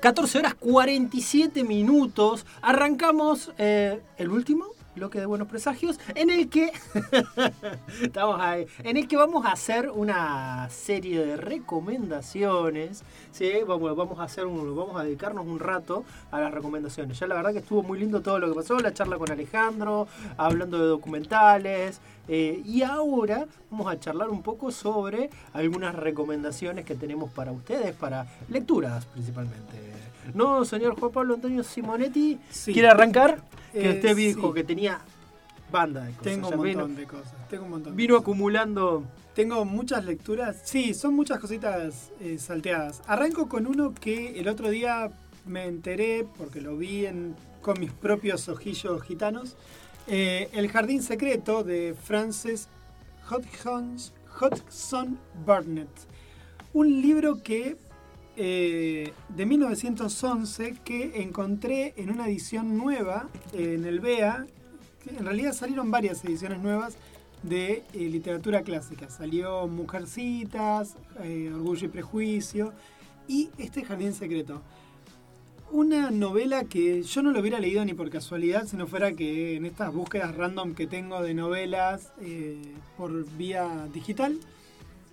14 0.00 0.38
horas 0.38 0.54
47 0.54 1.62
minutos. 1.62 2.46
Arrancamos 2.62 3.52
eh, 3.58 4.00
el 4.16 4.30
último 4.30 4.64
bloque 4.96 5.20
de 5.20 5.26
buenos 5.26 5.46
presagios 5.46 6.00
en 6.14 6.30
el 6.30 6.48
que 6.48 6.72
estamos 8.02 8.40
ahí, 8.40 8.66
en 8.82 8.96
el 8.96 9.06
que 9.06 9.16
vamos 9.16 9.46
a 9.46 9.52
hacer 9.52 9.88
una 9.88 10.68
serie 10.68 11.24
de 11.24 11.36
recomendaciones 11.36 13.04
¿sí? 13.30 13.52
vamos, 13.66 13.96
vamos 13.96 14.18
a 14.18 14.24
hacer 14.24 14.46
un, 14.46 14.76
vamos 14.76 15.00
a 15.00 15.04
dedicarnos 15.04 15.46
un 15.46 15.60
rato 15.60 16.04
a 16.32 16.40
las 16.40 16.52
recomendaciones 16.52 17.18
ya 17.18 17.28
la 17.28 17.36
verdad 17.36 17.52
que 17.52 17.60
estuvo 17.60 17.84
muy 17.84 18.00
lindo 18.00 18.20
todo 18.20 18.40
lo 18.40 18.48
que 18.48 18.54
pasó 18.54 18.78
la 18.80 18.92
charla 18.92 19.16
con 19.16 19.30
Alejandro 19.30 20.08
hablando 20.36 20.78
de 20.78 20.86
documentales 20.86 22.00
eh, 22.32 22.62
y 22.64 22.82
ahora 22.82 23.46
vamos 23.70 23.92
a 23.92 23.98
charlar 23.98 24.30
un 24.30 24.40
poco 24.42 24.70
sobre 24.70 25.28
algunas 25.52 25.94
recomendaciones 25.96 26.84
que 26.84 26.94
tenemos 26.94 27.30
para 27.32 27.50
ustedes 27.50 27.92
para 27.94 28.26
lecturas 28.48 29.04
principalmente 29.06 29.76
no 30.34 30.64
señor 30.64 30.98
Juan 30.98 31.10
Pablo 31.10 31.34
Antonio 31.34 31.64
Simonetti 31.64 32.38
quiere 32.66 32.88
arrancar 32.88 33.42
que 33.72 33.90
Eh, 33.90 33.94
usted 33.96 34.16
dijo 34.16 34.48
sí. 34.48 34.54
que 34.54 34.64
tenía 34.64 35.00
banda 35.72 36.02
de 36.04 36.10
cosas. 36.12 36.24
Tengo 36.24 36.48
un 36.48 36.56
montón 36.56 36.64
vino, 36.88 36.88
de 37.00 37.06
cosas. 37.06 37.48
Tengo 37.48 37.64
un 37.64 37.70
montón. 37.70 37.94
vino 37.96 38.14
cosas. 38.14 38.22
acumulando. 38.24 39.04
Tengo 39.34 39.64
muchas 39.64 40.04
lecturas. 40.04 40.60
Sí, 40.64 40.92
son 40.94 41.14
muchas 41.14 41.38
cositas 41.38 42.10
eh, 42.20 42.36
salteadas. 42.40 43.00
Arranco 43.06 43.48
con 43.48 43.68
uno 43.68 43.94
que 43.94 44.40
el 44.40 44.48
otro 44.48 44.68
día 44.70 45.12
me 45.46 45.66
enteré, 45.66 46.26
porque 46.36 46.60
lo 46.60 46.76
vi 46.76 47.06
en- 47.06 47.36
con 47.62 47.78
mis 47.78 47.92
propios 47.92 48.48
ojillos 48.48 49.00
gitanos. 49.02 49.54
Eh, 50.06 50.48
el 50.52 50.70
Jardín 50.70 51.02
Secreto 51.02 51.62
de 51.62 51.94
Frances 51.94 52.68
Hodgson, 53.30 55.18
Burnett. 55.46 55.88
Un 56.72 57.00
libro 57.00 57.42
que 57.42 57.76
eh, 58.36 59.12
de 59.28 59.46
1911 59.46 60.76
que 60.84 61.22
encontré 61.22 61.94
en 61.96 62.10
una 62.10 62.26
edición 62.26 62.76
nueva 62.76 63.28
eh, 63.52 63.74
en 63.78 63.84
el 63.84 64.00
BEA. 64.00 64.46
En 65.06 65.24
realidad 65.24 65.52
salieron 65.52 65.90
varias 65.90 66.24
ediciones 66.24 66.60
nuevas 66.60 66.96
de 67.42 67.84
literatura 67.94 68.62
clásica. 68.62 69.08
Salió 69.08 69.66
Mujercitas, 69.66 70.96
Orgullo 71.18 71.86
y 71.86 71.88
Prejuicio 71.88 72.72
y 73.26 73.50
este 73.58 73.84
Jardín 73.84 74.12
Secreto. 74.12 74.60
Una 75.72 76.10
novela 76.10 76.64
que 76.64 77.02
yo 77.04 77.22
no 77.22 77.30
lo 77.30 77.38
hubiera 77.38 77.60
leído 77.60 77.84
ni 77.84 77.94
por 77.94 78.10
casualidad, 78.10 78.66
si 78.66 78.76
no 78.76 78.88
fuera 78.88 79.12
que 79.12 79.54
en 79.54 79.66
estas 79.66 79.94
búsquedas 79.94 80.34
random 80.34 80.74
que 80.74 80.88
tengo 80.88 81.22
de 81.22 81.32
novelas 81.32 82.12
eh, 82.20 82.60
por 82.96 83.24
vía 83.36 83.86
digital, 83.92 84.36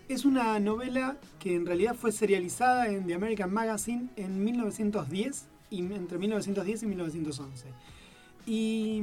es 0.09 0.25
una 0.25 0.59
novela 0.59 1.17
que 1.39 1.55
en 1.55 1.67
realidad 1.67 1.95
fue 1.95 2.11
serializada 2.11 2.87
en 2.87 3.05
The 3.05 3.13
American 3.13 3.53
Magazine 3.53 4.09
en 4.15 4.43
1910, 4.43 5.45
y 5.69 5.79
entre 5.79 6.17
1910 6.17 6.83
y 6.83 6.85
1911. 6.87 7.65
Y 8.47 9.01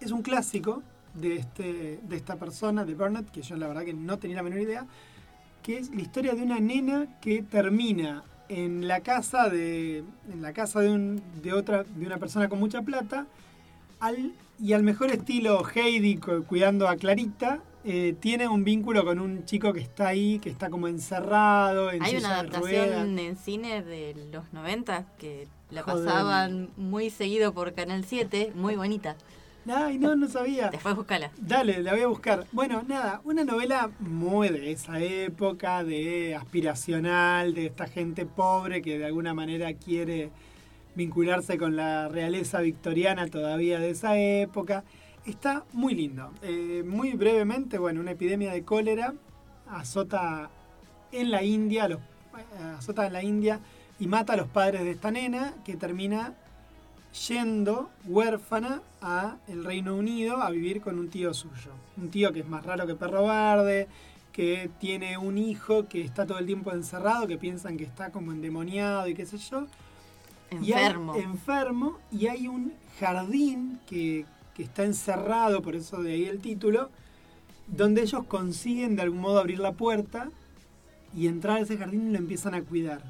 es 0.00 0.10
un 0.10 0.20
clásico 0.20 0.82
de, 1.14 1.36
este, 1.36 2.00
de 2.02 2.16
esta 2.16 2.36
persona, 2.36 2.84
de 2.84 2.94
Burnett, 2.94 3.30
que 3.30 3.40
yo 3.40 3.56
la 3.56 3.68
verdad 3.68 3.84
que 3.84 3.94
no 3.94 4.18
tenía 4.18 4.36
la 4.36 4.42
menor 4.42 4.60
idea, 4.60 4.86
que 5.62 5.78
es 5.78 5.88
la 5.94 6.02
historia 6.02 6.34
de 6.34 6.42
una 6.42 6.60
nena 6.60 7.18
que 7.20 7.42
termina 7.42 8.22
en 8.48 8.88
la 8.88 9.00
casa 9.00 9.48
de, 9.48 9.98
en 10.32 10.42
la 10.42 10.52
casa 10.52 10.80
de, 10.80 10.90
un, 10.90 11.22
de, 11.42 11.52
otra, 11.52 11.84
de 11.84 12.06
una 12.06 12.18
persona 12.18 12.48
con 12.48 12.58
mucha 12.58 12.82
plata, 12.82 13.26
al, 14.00 14.32
y 14.60 14.72
al 14.72 14.82
mejor 14.82 15.10
estilo 15.10 15.62
Heidi 15.74 16.16
cu- 16.16 16.44
cuidando 16.44 16.88
a 16.88 16.96
Clarita, 16.96 17.60
eh, 17.84 18.14
tiene 18.20 18.48
un 18.48 18.64
vínculo 18.64 19.04
con 19.04 19.18
un 19.18 19.44
chico 19.44 19.72
que 19.72 19.80
está 19.80 20.08
ahí, 20.08 20.38
que 20.40 20.50
está 20.50 20.68
como 20.70 20.88
encerrado, 20.88 21.90
en 21.90 22.02
Hay 22.02 22.16
una 22.16 22.28
de 22.28 22.34
adaptación 22.34 22.62
ruedas. 22.86 23.06
en 23.18 23.36
cine 23.36 23.82
de 23.82 24.14
los 24.32 24.52
90 24.52 25.04
que 25.18 25.46
la 25.70 25.82
Joder. 25.82 26.04
pasaban 26.06 26.68
muy 26.76 27.10
seguido 27.10 27.52
por 27.54 27.72
Canal 27.74 28.04
7, 28.04 28.52
muy 28.54 28.76
bonita. 28.76 29.16
Ay, 29.70 29.98
no, 29.98 30.16
no 30.16 30.28
sabía. 30.28 30.70
Después 30.70 30.96
búscala. 30.96 31.30
Dale, 31.38 31.82
la 31.82 31.92
voy 31.92 32.02
a 32.02 32.06
buscar. 32.06 32.46
Bueno, 32.52 32.82
nada, 32.86 33.20
una 33.24 33.44
novela 33.44 33.90
muy 34.00 34.48
de 34.48 34.72
esa 34.72 35.00
época, 35.00 35.84
de 35.84 36.34
aspiracional, 36.34 37.54
de 37.54 37.66
esta 37.66 37.86
gente 37.86 38.24
pobre 38.24 38.80
que 38.82 38.98
de 38.98 39.06
alguna 39.06 39.34
manera 39.34 39.72
quiere 39.74 40.30
vincularse 40.94 41.58
con 41.58 41.76
la 41.76 42.08
realeza 42.08 42.60
victoriana 42.60 43.28
todavía 43.28 43.78
de 43.78 43.90
esa 43.90 44.18
época. 44.18 44.84
Está 45.26 45.64
muy 45.72 45.94
lindo. 45.94 46.30
Eh, 46.42 46.82
muy 46.86 47.12
brevemente, 47.12 47.78
bueno, 47.78 48.00
una 48.00 48.12
epidemia 48.12 48.52
de 48.52 48.64
cólera 48.64 49.14
azota 49.70 50.50
en 51.12 51.30
la 51.30 51.42
India, 51.42 51.88
los, 51.88 51.98
eh, 51.98 52.62
azota 52.78 53.06
en 53.06 53.12
la 53.12 53.22
India 53.22 53.60
y 54.00 54.06
mata 54.06 54.32
a 54.32 54.36
los 54.36 54.48
padres 54.48 54.82
de 54.82 54.92
esta 54.92 55.10
nena 55.10 55.54
que 55.64 55.76
termina 55.76 56.34
yendo 57.28 57.90
huérfana 58.06 58.82
a 59.00 59.36
el 59.48 59.64
Reino 59.64 59.94
Unido 59.96 60.42
a 60.42 60.50
vivir 60.50 60.80
con 60.80 60.98
un 60.98 61.08
tío 61.08 61.32
suyo. 61.34 61.72
Un 61.96 62.10
tío 62.10 62.32
que 62.32 62.40
es 62.40 62.48
más 62.48 62.64
raro 62.64 62.86
que 62.86 62.94
perro 62.94 63.26
verde, 63.26 63.88
que 64.32 64.70
tiene 64.78 65.18
un 65.18 65.36
hijo 65.38 65.88
que 65.88 66.02
está 66.02 66.26
todo 66.26 66.38
el 66.38 66.46
tiempo 66.46 66.72
encerrado, 66.72 67.26
que 67.26 67.38
piensan 67.38 67.76
que 67.76 67.84
está 67.84 68.10
como 68.10 68.32
endemoniado 68.32 69.08
y 69.08 69.14
qué 69.14 69.26
sé 69.26 69.38
yo. 69.38 69.66
Y 70.62 70.72
hay- 70.72 70.84
Enfermo. 70.86 71.14
enfermo. 71.16 71.98
Y 72.12 72.26
hay 72.28 72.46
un 72.48 72.72
jardín 73.00 73.80
que, 73.86 74.24
que 74.54 74.62
está 74.62 74.84
encerrado, 74.84 75.60
por 75.62 75.74
eso 75.74 76.02
de 76.02 76.12
ahí 76.12 76.24
el 76.26 76.40
título, 76.40 76.90
donde 77.66 78.02
ellos 78.02 78.24
consiguen 78.24 78.96
de 78.96 79.02
algún 79.02 79.20
modo 79.20 79.38
abrir 79.40 79.58
la 79.58 79.72
puerta 79.72 80.28
y 81.14 81.26
entrar 81.26 81.56
a 81.58 81.60
ese 81.60 81.76
jardín 81.76 82.08
y 82.08 82.12
lo 82.12 82.18
empiezan 82.18 82.54
a 82.54 82.62
cuidar. 82.62 83.02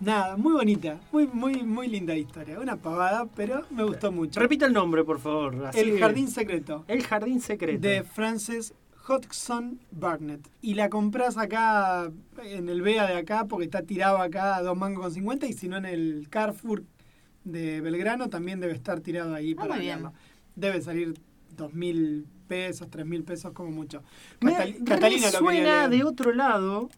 Nada, 0.00 0.36
muy 0.36 0.52
bonita, 0.52 1.00
muy, 1.10 1.26
muy, 1.26 1.62
muy 1.64 1.88
linda 1.88 2.14
historia. 2.16 2.60
Una 2.60 2.76
pavada, 2.76 3.26
pero 3.34 3.64
me 3.70 3.82
gustó 3.82 4.12
mucho. 4.12 4.38
Repita 4.38 4.66
el 4.66 4.72
nombre, 4.72 5.02
por 5.04 5.18
favor. 5.18 5.66
así 5.66 5.80
El 5.80 5.98
jardín 5.98 6.28
secreto 6.28 6.84
El 6.86 7.02
jardín 7.02 7.40
secreto. 7.40 7.80
de 7.80 8.04
Frances 8.04 8.74
Hodgson 9.08 9.80
Burnett. 9.90 10.46
Y 10.62 10.74
la 10.74 10.88
compras 10.88 11.36
acá 11.36 12.10
en 12.44 12.68
el 12.68 12.82
BEA 12.82 13.06
de 13.08 13.16
acá 13.16 13.46
porque 13.46 13.64
está 13.64 13.82
tirado 13.82 14.18
acá 14.18 14.56
a 14.56 14.62
2 14.62 14.76
mangos 14.76 15.02
con 15.02 15.12
50 15.14 15.46
y 15.46 15.52
si 15.52 15.66
no 15.68 15.76
en 15.78 15.86
el 15.86 16.28
Carrefour 16.30 16.84
de 17.44 17.80
Belgrano 17.80 18.28
también 18.28 18.60
debe 18.60 18.74
estar 18.74 19.00
tirado 19.00 19.34
ahí 19.34 19.54
Ah, 19.56 19.62
para 19.62 19.74
muy 19.76 19.84
bien. 19.84 20.04
Debe 20.54 20.80
salir 20.80 21.14
2 21.56 21.74
mil 21.74 22.24
pesos, 22.46 22.88
3 22.88 23.04
mil 23.04 23.24
pesos 23.24 23.52
como 23.52 23.70
mucho. 23.72 24.02
Me 24.40 24.52
Catal- 24.52 24.76
Catalina 24.84 25.30
lo 25.32 25.38
suena 25.38 25.88
de 25.88 26.04
otro 26.04 26.32
lado. 26.32 26.88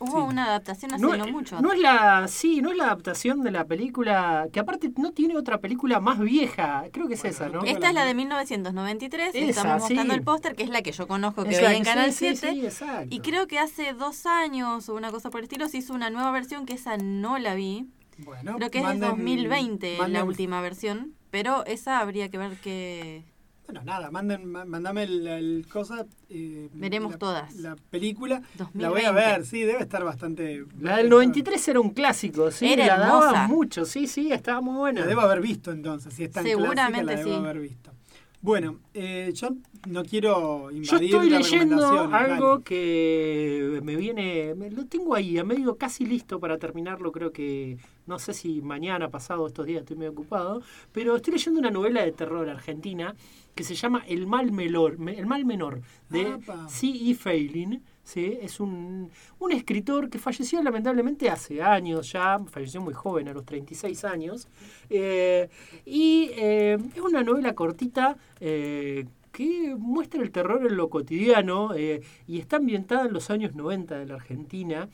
Hubo 0.00 0.18
Sí. 0.18 0.26
una 0.32 0.44
adaptación 0.44 0.94
hace 0.94 1.02
No, 1.02 1.16
no, 1.16 1.26
mucho. 1.26 1.60
no 1.60 1.72
es 1.72 1.80
la, 1.80 2.28
sí, 2.28 2.62
no 2.62 2.70
es 2.70 2.76
la 2.76 2.84
adaptación 2.84 3.42
de 3.42 3.50
la 3.50 3.64
película, 3.66 4.46
que 4.52 4.60
aparte 4.60 4.92
no 4.96 5.12
tiene 5.12 5.36
otra 5.36 5.58
película 5.58 5.98
más 5.98 6.20
vieja, 6.20 6.84
creo 6.92 7.08
que 7.08 7.14
es 7.14 7.22
Bueno, 7.22 7.34
esa, 7.36 7.48
¿no? 7.48 7.64
Esta 7.64 7.88
es 7.88 7.94
la 7.94 8.04
de 8.04 8.14
1993, 8.14 9.34
Esa, 9.34 9.44
estamos 9.50 9.80
mostrando 9.82 10.12
sí. 10.14 10.18
el 10.18 10.24
póster, 10.24 10.54
que 10.54 10.62
es 10.62 10.70
la 10.70 10.82
que 10.82 10.92
yo 10.92 11.08
conozco 11.08 11.42
que 11.44 11.50
Exacto, 11.50 11.70
vi 11.70 11.76
en 11.76 11.84
Canal 11.84 12.12
sí, 12.12 12.28
sí, 12.30 12.36
7. 12.36 12.52
sí, 12.60 12.66
exacto. 12.66 13.08
Y 13.10 13.20
creo 13.20 13.46
que 13.48 13.58
hace 13.58 13.92
dos 13.92 14.24
años 14.26 14.88
o 14.88 14.94
una 14.94 15.10
cosa 15.10 15.30
por 15.30 15.40
el 15.40 15.44
estilo 15.44 15.68
se 15.68 15.78
hizo 15.78 15.92
una 15.94 16.10
nueva 16.10 16.30
versión 16.30 16.64
que 16.64 16.74
esa 16.74 16.96
no 16.96 17.38
la 17.38 17.54
vi. 17.54 17.88
Bueno, 18.18 18.56
Creo 18.56 18.70
que 18.70 18.78
es 18.78 18.84
de 18.84 18.94
manden- 18.94 19.08
2020 19.10 19.96
la 19.98 20.04
manden- 20.08 20.26
última 20.26 20.60
versión. 20.60 21.14
Pero 21.30 21.64
esa 21.66 22.00
habría 22.00 22.30
que 22.30 22.38
ver 22.38 22.56
que... 22.60 23.22
Bueno, 23.68 23.82
nada, 23.84 24.10
manden, 24.10 24.46
ma- 24.50 24.64
mandame 24.64 25.02
el, 25.02 25.26
el 25.26 25.66
cosa. 25.70 26.06
eh, 26.30 26.70
Veremos 26.72 27.12
la- 27.12 27.18
todas. 27.18 27.54
La 27.56 27.76
película. 27.90 28.40
2020. 28.56 28.78
La 28.82 28.88
voy 28.88 29.02
a 29.04 29.12
ver, 29.12 29.44
sí, 29.44 29.60
debe 29.60 29.82
estar 29.82 30.02
bastante. 30.04 30.64
La 30.80 30.96
del 30.96 31.10
93 31.10 31.68
era 31.68 31.78
un 31.80 31.90
clásico, 31.90 32.50
sí, 32.50 32.72
Era 32.72 32.96
la 32.96 33.04
hermosa. 33.08 33.46
mucho, 33.46 33.84
sí, 33.84 34.06
sí, 34.06 34.32
estaba 34.32 34.62
muy 34.62 34.74
buena. 34.74 35.02
La 35.02 35.06
debo 35.06 35.20
haber 35.20 35.42
visto 35.42 35.70
entonces, 35.70 36.14
si 36.14 36.24
es 36.24 36.30
tan 36.30 36.44
Seguramente 36.44 37.02
clásica, 37.02 37.02
la 37.12 37.16
debo 37.18 37.30
sí. 37.30 37.36
haber 37.44 37.58
visto. 37.60 37.92
Bueno, 38.40 38.78
eh, 38.94 39.32
yo 39.34 39.48
no 39.88 40.04
quiero 40.04 40.70
Yo 40.70 40.76
invadir 40.76 41.04
estoy 41.10 41.30
la 41.30 41.38
leyendo 41.38 41.88
algo 42.14 42.48
dale. 42.52 42.64
que 42.64 43.80
me 43.82 43.96
viene, 43.96 44.54
me- 44.54 44.70
lo 44.70 44.86
tengo 44.86 45.14
ahí, 45.16 45.38
a 45.38 45.44
medio 45.44 45.76
casi 45.76 46.06
listo 46.06 46.38
para 46.38 46.56
terminarlo, 46.56 47.10
creo 47.10 47.32
que, 47.32 47.78
no 48.06 48.18
sé 48.20 48.32
si 48.34 48.62
mañana, 48.62 49.08
pasado, 49.10 49.46
estos 49.48 49.66
días 49.66 49.80
estoy 49.80 49.96
medio 49.96 50.12
ocupado, 50.12 50.62
pero 50.92 51.16
estoy 51.16 51.32
leyendo 51.34 51.58
una 51.58 51.70
novela 51.72 52.02
de 52.04 52.12
terror 52.12 52.48
argentina 52.48 53.14
que 53.56 53.64
se 53.64 53.74
llama 53.74 54.04
El 54.06 54.26
mal 54.28 54.52
menor, 54.52 54.98
el 55.08 55.26
mal 55.26 55.44
menor 55.44 55.80
de. 56.08 56.38
C.E. 56.68 57.14
Feiling. 57.16 57.82
¿Sí? 58.08 58.38
Es 58.40 58.58
un, 58.58 59.10
un 59.38 59.52
escritor 59.52 60.08
que 60.08 60.18
falleció 60.18 60.62
lamentablemente 60.62 61.28
hace 61.28 61.62
años 61.62 62.10
ya, 62.12 62.38
falleció 62.50 62.80
muy 62.80 62.94
joven, 62.94 63.28
a 63.28 63.34
los 63.34 63.44
36 63.44 64.04
años. 64.04 64.48
eh, 64.90 65.48
y 65.84 66.30
eh, 66.36 66.78
es 66.94 67.00
una 67.02 67.22
novela 67.22 67.54
cortita 67.54 68.16
eh, 68.40 69.06
que 69.32 69.76
muestra 69.78 70.22
el 70.22 70.30
terror 70.30 70.66
en 70.66 70.76
lo 70.76 70.88
cotidiano 70.88 71.76
y 71.76 72.38
está 72.40 72.56
ambientada 72.56 73.06
en 73.06 73.12
los 73.12 73.30
años 73.30 73.54
90 73.54 73.98
de 73.98 74.06
la 74.06 74.14
Argentina, 74.14 74.88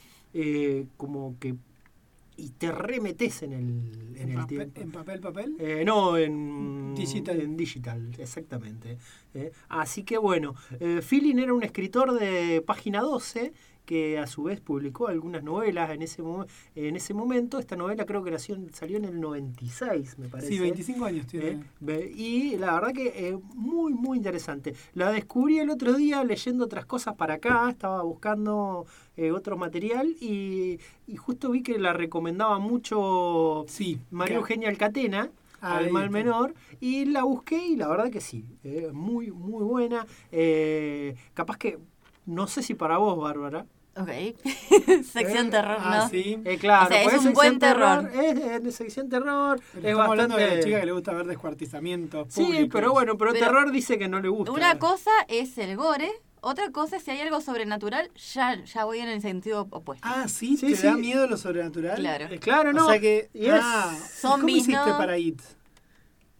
como 0.96 1.38
que... 1.38 1.54
Y 2.36 2.50
te 2.50 2.72
remetes 2.72 3.42
en 3.42 3.52
el, 3.52 4.16
en 4.16 4.30
¿En, 4.30 4.38
el 4.38 4.46
tiempo. 4.46 4.80
en 4.80 4.90
papel, 4.90 5.20
papel? 5.20 5.56
Eh, 5.58 5.84
no, 5.84 6.16
en 6.16 6.94
Digital. 6.94 7.40
En 7.40 7.56
digital, 7.56 8.10
exactamente. 8.18 8.98
Eh, 9.34 9.52
así 9.68 10.02
que 10.02 10.18
bueno, 10.18 10.54
eh, 10.80 11.00
Feeling 11.02 11.38
era 11.38 11.54
un 11.54 11.62
escritor 11.62 12.18
de 12.18 12.62
página 12.66 13.00
12 13.00 13.52
que 13.84 14.18
a 14.18 14.26
su 14.26 14.44
vez 14.44 14.60
publicó 14.60 15.08
algunas 15.08 15.42
novelas 15.42 15.90
en 15.90 16.02
ese, 16.02 16.22
en 16.74 16.96
ese 16.96 17.14
momento. 17.14 17.58
Esta 17.58 17.76
novela 17.76 18.04
creo 18.06 18.22
que 18.22 18.30
nació 18.30 18.56
salió 18.72 18.96
en 18.96 19.04
el 19.04 19.20
96, 19.20 20.18
me 20.18 20.28
parece. 20.28 20.48
Sí, 20.48 20.58
25 20.58 21.04
años 21.04 21.26
tiene. 21.26 21.60
¿eh? 21.86 22.12
Y 22.16 22.56
la 22.56 22.74
verdad 22.74 22.92
que 22.92 23.28
eh, 23.28 23.38
muy, 23.54 23.92
muy 23.92 24.16
interesante. 24.16 24.74
La 24.94 25.10
descubrí 25.10 25.58
el 25.58 25.70
otro 25.70 25.94
día 25.94 26.24
leyendo 26.24 26.64
otras 26.64 26.86
cosas 26.86 27.14
para 27.14 27.34
acá, 27.34 27.68
estaba 27.70 28.02
buscando 28.02 28.86
eh, 29.16 29.30
otro 29.30 29.56
material 29.56 30.08
y, 30.20 30.78
y 31.06 31.16
justo 31.16 31.50
vi 31.50 31.62
que 31.62 31.78
la 31.78 31.92
recomendaba 31.92 32.58
mucho 32.58 33.64
Sí. 33.68 34.00
María 34.10 34.36
Eugenia 34.36 34.68
Alcatena, 34.68 35.30
Ahí 35.60 35.86
al 35.86 35.90
mal 35.92 36.10
menor, 36.10 36.54
y 36.80 37.06
la 37.06 37.24
busqué 37.24 37.66
y 37.66 37.76
la 37.76 37.88
verdad 37.88 38.10
que 38.10 38.20
sí, 38.20 38.44
eh, 38.64 38.90
muy, 38.92 39.30
muy 39.30 39.64
buena. 39.64 40.06
Eh, 40.30 41.14
capaz 41.32 41.56
que, 41.56 41.78
no 42.26 42.46
sé 42.46 42.62
si 42.62 42.74
para 42.74 42.98
vos, 42.98 43.16
Bárbara. 43.18 43.66
Ok. 43.96 44.08
Sección 45.12 45.46
Eh, 45.46 45.50
terror, 45.50 45.76
Ah, 45.80 45.98
¿no? 46.02 46.08
sí. 46.08 46.38
Eh, 46.44 46.58
claro, 46.58 46.86
O 46.86 46.88
sea, 46.88 47.02
es 47.04 47.24
un 47.24 47.32
buen 47.32 47.58
terror. 47.58 48.10
Es, 48.14 48.38
es 48.38 48.62
de 48.64 48.72
sección 48.72 49.08
terror, 49.08 49.60
Pero 49.72 49.86
es 49.86 49.90
estamos 49.92 50.10
hablando 50.10 50.36
de 50.36 50.40
la 50.42 50.46
bastante... 50.48 50.66
chica 50.66 50.80
que 50.80 50.86
le 50.86 50.92
gusta 50.92 51.12
ver 51.12 51.26
descuartizamientos. 51.26 52.26
Sí, 52.30 52.44
públicos. 52.44 52.68
pero 52.72 52.92
bueno, 52.92 53.16
pero, 53.16 53.32
Pero 53.32 53.46
terror 53.46 53.70
dice 53.70 53.98
que 53.98 54.08
no 54.08 54.20
le 54.20 54.28
gusta. 54.28 54.52
Una 54.52 54.78
cosa 54.78 55.10
es 55.28 55.56
el 55.58 55.76
gore, 55.76 56.10
otra 56.40 56.70
cosa 56.72 56.96
es 56.96 57.04
si 57.04 57.12
hay 57.12 57.20
algo 57.20 57.40
sobrenatural, 57.40 58.10
ya, 58.34 58.62
ya 58.64 58.84
voy 58.84 58.98
en 58.98 59.08
el 59.08 59.22
sentido 59.22 59.66
opuesto. 59.70 60.06
Ah, 60.06 60.26
sí, 60.28 60.56
Sí, 60.56 60.66
¿te 60.72 60.76
sí. 60.76 60.86
da 60.86 60.96
miedo 60.96 61.26
lo 61.26 61.36
sobrenatural? 61.36 61.96
Claro. 61.96 62.26
Eh, 62.30 62.38
claro, 62.38 62.72
no. 62.72 62.86
O 62.86 62.90
sea 62.90 63.00
que. 63.00 63.30
ah, 63.52 63.96
¿y 63.96 64.22
¿Cómo 64.26 64.48
hiciste 64.48 64.72
¿no? 64.72 64.98
para 64.98 65.16
IT? 65.18 65.40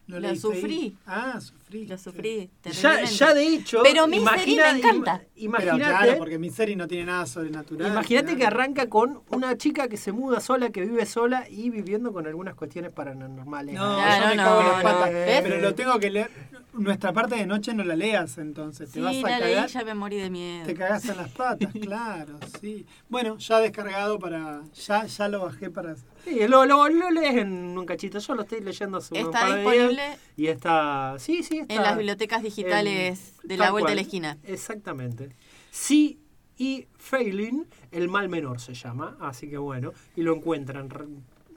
Lo 0.06 0.20
leíste 0.20 0.40
sufrí. 0.40 0.86
It? 0.86 0.94
Ah, 1.06 1.40
sufrí. 1.40 1.63
Lo 1.86 1.98
sufrí. 1.98 2.50
Ya, 2.80 3.34
de 3.34 3.46
hecho, 3.46 3.80
Pero 3.82 4.06
Misery 4.06 4.22
imagina- 4.54 4.72
me 4.72 4.78
encanta. 4.78 5.22
Imagínate, 5.36 5.78
claro, 5.80 6.14
porque 6.18 6.38
Misery 6.38 6.76
no 6.76 6.86
tiene 6.86 7.06
nada 7.06 7.26
sobrenatural. 7.26 7.90
imagínate 7.90 8.36
que 8.36 8.46
arranca 8.46 8.88
con 8.88 9.22
una 9.30 9.56
chica 9.58 9.88
que 9.88 9.96
se 9.96 10.12
muda 10.12 10.40
sola, 10.40 10.70
que 10.70 10.82
vive 10.82 11.04
sola 11.06 11.46
y 11.50 11.70
viviendo 11.70 12.12
con 12.12 12.26
algunas 12.26 12.54
cuestiones 12.54 12.92
paranormales. 12.92 13.74
No, 13.74 13.96
yo 13.98 14.28
me 14.28 14.36
no, 14.36 14.42
cago 14.44 14.60
en 14.60 14.66
las 14.68 14.76
no, 14.76 14.82
patas. 14.84 15.10
Pero 15.10 15.58
lo 15.60 15.74
tengo 15.74 15.98
que 15.98 16.10
leer. 16.10 16.30
Nuestra 16.74 17.12
parte 17.12 17.36
de 17.36 17.46
noche 17.46 17.72
no 17.72 17.84
la 17.84 17.94
leas 17.94 18.36
entonces. 18.38 18.90
Te 18.90 18.94
Sí, 18.98 19.00
vas 19.00 19.16
a 19.24 19.30
la 19.30 19.38
leí, 19.46 19.54
cagar. 19.54 19.68
ya 19.68 19.84
me 19.84 19.94
morí 19.94 20.16
de 20.16 20.28
miedo. 20.28 20.66
Te 20.66 20.74
cagaste 20.74 21.12
en 21.12 21.18
las 21.18 21.30
patas, 21.30 21.72
claro, 21.80 22.38
sí. 22.60 22.84
Bueno, 23.08 23.36
ya 23.38 23.60
descargado 23.60 24.18
para. 24.18 24.60
Ya, 24.86 25.06
ya 25.06 25.28
lo 25.28 25.42
bajé 25.44 25.70
para. 25.70 25.94
Sí, 26.24 26.48
lo, 26.48 26.64
lo, 26.66 26.88
lo 26.88 27.10
lees 27.10 27.36
en 27.36 27.78
un 27.78 27.86
cachito. 27.86 28.18
Yo 28.18 28.34
lo 28.34 28.42
estoy 28.42 28.60
leyendo 28.60 28.98
hace 28.98 29.14
un 29.14 29.20
Está 29.20 29.40
par 29.40 29.54
de 29.54 29.60
días. 29.60 29.72
disponible 29.72 30.18
Y 30.36 30.46
está. 30.48 31.14
Sí, 31.18 31.44
sí, 31.44 31.63
está. 31.68 31.74
en 31.74 31.82
las 31.82 31.96
bibliotecas 31.96 32.42
digitales 32.42 33.34
en- 33.42 33.48
de 33.48 33.56
la 33.56 33.70
vuelta 33.70 33.84
cual. 33.86 33.92
de 33.92 33.94
la 33.96 34.00
esquina. 34.02 34.38
Exactamente. 34.44 35.30
Sí 35.70 36.18
y 36.56 36.86
Failing, 36.96 37.66
el 37.90 38.08
mal 38.08 38.28
menor 38.28 38.60
se 38.60 38.74
llama. 38.74 39.16
Así 39.20 39.48
que 39.50 39.58
bueno. 39.58 39.92
Y 40.16 40.22
lo 40.22 40.34
encuentran, 40.34 40.88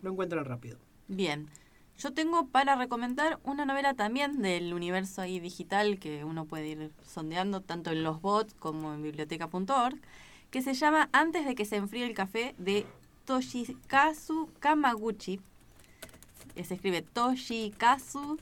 lo 0.01 0.11
encuentran 0.11 0.43
rápido. 0.45 0.77
Bien. 1.07 1.47
Yo 1.99 2.13
tengo 2.13 2.47
para 2.47 2.75
recomendar 2.75 3.39
una 3.43 3.65
novela 3.65 3.95
también 3.95 4.41
del 4.43 4.73
universo 4.73 5.21
ahí 5.21 5.39
digital 5.39 5.97
que 5.97 6.23
uno 6.23 6.45
puede 6.45 6.67
ir 6.67 6.91
sondeando 7.03 7.61
tanto 7.61 7.89
en 7.91 8.03
los 8.03 8.21
bots 8.21 8.53
como 8.53 8.93
en 8.93 9.01
biblioteca.org, 9.01 9.99
que 10.51 10.61
se 10.61 10.75
llama 10.75 11.09
Antes 11.11 11.45
de 11.45 11.55
que 11.55 11.65
se 11.65 11.75
enfríe 11.77 12.05
el 12.05 12.13
café 12.13 12.53
de 12.59 12.85
Toshikazu 13.25 14.49
Kamaguchi. 14.59 15.39
Se 16.63 16.73
escribe 16.75 17.01
Toshikazu 17.01 18.37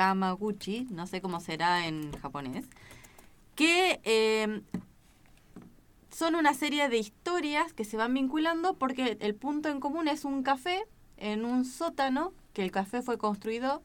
Kamaguchi, 0.00 0.86
no 0.90 1.06
sé 1.06 1.20
cómo 1.20 1.40
será 1.40 1.86
en 1.86 2.10
japonés, 2.12 2.64
que 3.54 4.00
eh, 4.04 4.62
son 6.10 6.36
una 6.36 6.54
serie 6.54 6.88
de 6.88 6.96
historias 6.96 7.74
que 7.74 7.84
se 7.84 7.98
van 7.98 8.14
vinculando 8.14 8.78
porque 8.78 9.18
el 9.20 9.34
punto 9.34 9.68
en 9.68 9.78
común 9.78 10.08
es 10.08 10.24
un 10.24 10.42
café 10.42 10.86
en 11.18 11.44
un 11.44 11.66
sótano, 11.66 12.32
que 12.54 12.62
el 12.62 12.70
café 12.70 13.02
fue 13.02 13.18
construido 13.18 13.82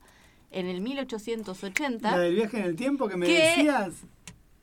en 0.52 0.68
el 0.68 0.80
1880. 0.80 2.10
La 2.10 2.18
del 2.18 2.36
viaje 2.36 2.60
en 2.60 2.64
el 2.64 2.78
tiempo 2.78 3.10
que 3.10 3.18
me 3.18 3.28
decías. 3.28 3.96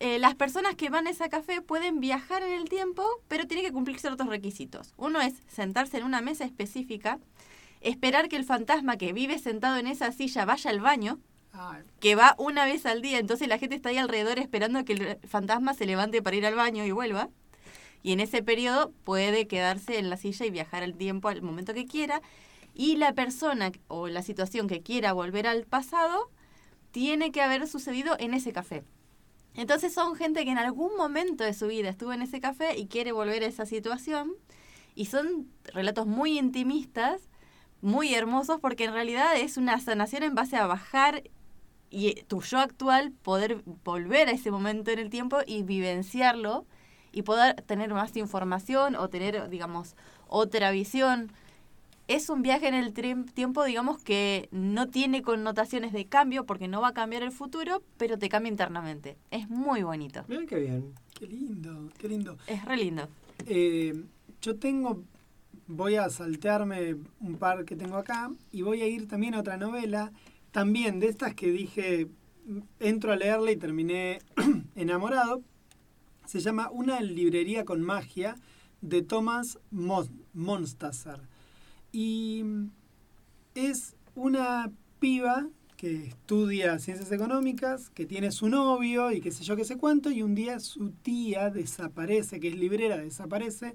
Eh, 0.00 0.19
las 0.19 0.34
personas 0.34 0.75
que 0.75 0.88
van 0.88 1.06
a 1.06 1.10
ese 1.10 1.28
café 1.28 1.60
pueden 1.60 2.00
viajar 2.00 2.43
en 2.43 2.52
el 2.52 2.70
tiempo, 2.70 3.05
pero 3.28 3.46
tienen 3.46 3.66
que 3.66 3.72
cumplir 3.72 4.00
ciertos 4.00 4.26
requisitos. 4.26 4.94
Uno 4.96 5.20
es 5.20 5.34
sentarse 5.48 5.98
en 5.98 6.05
una 6.05 6.22
mesa 6.22 6.46
específica, 6.46 7.19
esperar 7.82 8.31
que 8.31 8.37
el 8.37 8.46
fantasma 8.46 8.96
que 8.96 9.12
vive 9.12 9.38
sentado 9.38 9.76
en 9.76 9.87
esa 9.87 10.12
silla 10.12 10.46
vaya 10.46 10.70
al 10.70 10.81
baño, 10.81 11.19
que 12.00 12.14
va 12.14 12.34
una 12.38 12.64
vez 12.64 12.87
al 12.87 13.02
día, 13.02 13.19
entonces 13.19 13.49
la 13.49 13.58
gente 13.58 13.76
está 13.76 13.90
ahí 13.90 13.99
alrededor 13.99 14.38
esperando 14.38 14.78
a 14.78 14.84
que 14.84 14.94
el 14.94 15.19
fantasma 15.28 15.75
se 15.75 15.87
levante 15.87 16.22
para 16.22 16.37
ir 16.37 16.46
al 16.46 16.54
baño 16.54 16.84
y 16.84 16.90
vuelva. 16.90 17.28
Y 18.02 18.12
en 18.12 18.20
ese 18.20 18.43
periodo 18.43 18.93
puede 19.04 19.46
quedarse 19.46 19.99
en 19.99 20.10
la 20.10 20.16
silla 20.16 20.44
y 20.46 20.50
viajar 20.50 20.82
al 20.82 20.96
tiempo 20.96 21.28
al 21.28 21.43
momento 21.43 21.75
que 21.75 21.87
quiera. 21.87 22.20
Y 22.75 22.96
la 22.96 23.12
persona 23.12 23.70
o 23.88 24.08
la 24.08 24.22
situación 24.22 24.66
que 24.66 24.82
quiera 24.82 25.12
volver 25.12 25.46
al 25.46 25.64
pasado 25.64 26.31
tiene 26.90 27.31
que 27.31 27.43
haber 27.43 27.69
sucedido 27.69 28.16
en 28.19 28.34
ese 28.34 28.52
café. 28.52 28.82
Entonces 29.55 29.93
son 29.93 30.16
gente 30.16 30.44
que 30.44 30.50
en 30.50 30.58
algún 30.58 30.96
momento 30.96 31.44
de 31.44 31.55
su 31.55 31.66
vida 31.66 31.90
estuvo 31.90 32.12
en 32.12 32.22
ese 32.22 32.40
café 32.40 32.76
y 32.76 32.87
quiere 32.87 33.12
volver 33.12 33.43
a 33.43 33.46
esa 33.46 33.66
situación. 33.66 34.32
Y 34.94 35.06
son 35.06 35.50
relatos 35.66 36.06
muy 36.06 36.38
intimistas, 36.38 37.28
muy 37.82 38.14
hermosos, 38.14 38.60
porque 38.60 38.84
en 38.84 38.93
realidad 38.93 39.37
es 39.37 39.56
una 39.56 39.78
sanación 39.81 40.22
en 40.22 40.34
base 40.34 40.56
a 40.56 40.66
bajar 40.66 41.22
y 41.93 42.15
tu 42.27 42.41
yo 42.41 42.59
actual 42.59 43.12
poder 43.12 43.62
volver 43.85 44.29
a 44.29 44.33
ese 44.33 44.50
momento 44.50 44.91
en 44.91 44.99
el 44.99 45.11
tiempo 45.11 45.39
y 45.47 45.62
vivenciarlo 45.62 46.65
y 47.12 47.23
poder 47.23 47.61
tener 47.62 47.93
más 47.93 48.17
información 48.17 48.97
o 48.97 49.09
tener, 49.09 49.50
digamos, 49.50 49.94
otra 50.27 50.71
visión. 50.71 51.31
Es 52.09 52.31
un 52.31 52.41
viaje 52.41 52.67
en 52.67 52.75
el 52.75 52.94
tiempo, 52.94 53.65
digamos, 53.65 54.03
que 54.03 54.49
no 54.50 54.89
tiene 54.89 55.21
connotaciones 55.21 55.93
de 55.93 56.06
cambio 56.06 56.47
porque 56.47 56.67
no 56.67 56.81
va 56.81 56.89
a 56.89 56.94
cambiar 56.94 57.23
el 57.23 57.31
futuro, 57.31 57.83
pero 57.99 58.19
te 58.19 58.31
cambia 58.31 58.50
internamente. 58.50 59.19
Es 59.31 59.50
muy 59.50 59.83
bonito. 59.83 60.25
Mira 60.29 60.47
qué 60.47 60.56
bien. 60.56 60.94
qué 61.15 61.27
lindo, 61.27 61.91
qué 61.99 62.09
lindo. 62.09 62.39
Es 62.47 62.65
re 62.65 62.79
lindo. 62.79 63.06
Eh, 63.47 64.03
yo 64.41 64.56
tengo, 64.56 65.05
voy 65.67 65.97
a 65.97 66.09
saltearme 66.09 66.97
un 67.21 67.37
par 67.37 67.67
que 67.67 67.77
tengo 67.77 67.99
acá 67.99 68.31
y 68.51 68.63
voy 68.63 68.81
a 68.81 68.87
ir 68.87 69.06
también 69.06 69.34
a 69.34 69.41
otra 69.41 69.58
novela, 69.58 70.11
también 70.53 71.01
de 71.01 71.09
estas 71.09 71.35
que 71.35 71.51
dije, 71.51 72.09
entro 72.79 73.13
a 73.13 73.17
leerla 73.17 73.51
y 73.51 73.56
terminé 73.56 74.21
enamorado. 74.77 75.43
Se 76.27 76.41
llama 76.41 76.71
Una 76.71 77.01
librería 77.01 77.65
con 77.65 77.82
magia 77.82 78.37
de 78.81 79.03
Thomas 79.03 79.59
Mon- 79.71 80.25
Monstazar. 80.32 81.21
Y 81.91 82.44
es 83.55 83.97
una 84.15 84.71
piba 85.01 85.49
que 85.77 86.05
estudia 86.06 86.79
ciencias 86.79 87.11
económicas, 87.11 87.91
que 87.91 88.06
tiene 88.06 88.31
su 88.31 88.49
novio 88.49 89.11
y 89.11 89.21
qué 89.21 89.32
sé 89.32 89.43
yo 89.43 89.56
qué 89.56 89.65
sé 89.65 89.77
cuánto, 89.77 90.11
y 90.13 90.23
un 90.23 90.35
día 90.37 90.61
su 90.61 90.91
tía 90.91 91.51
desaparece, 91.51 92.39
que 92.39 92.49
es 92.49 92.55
librera, 92.55 92.99
desaparece, 92.99 93.75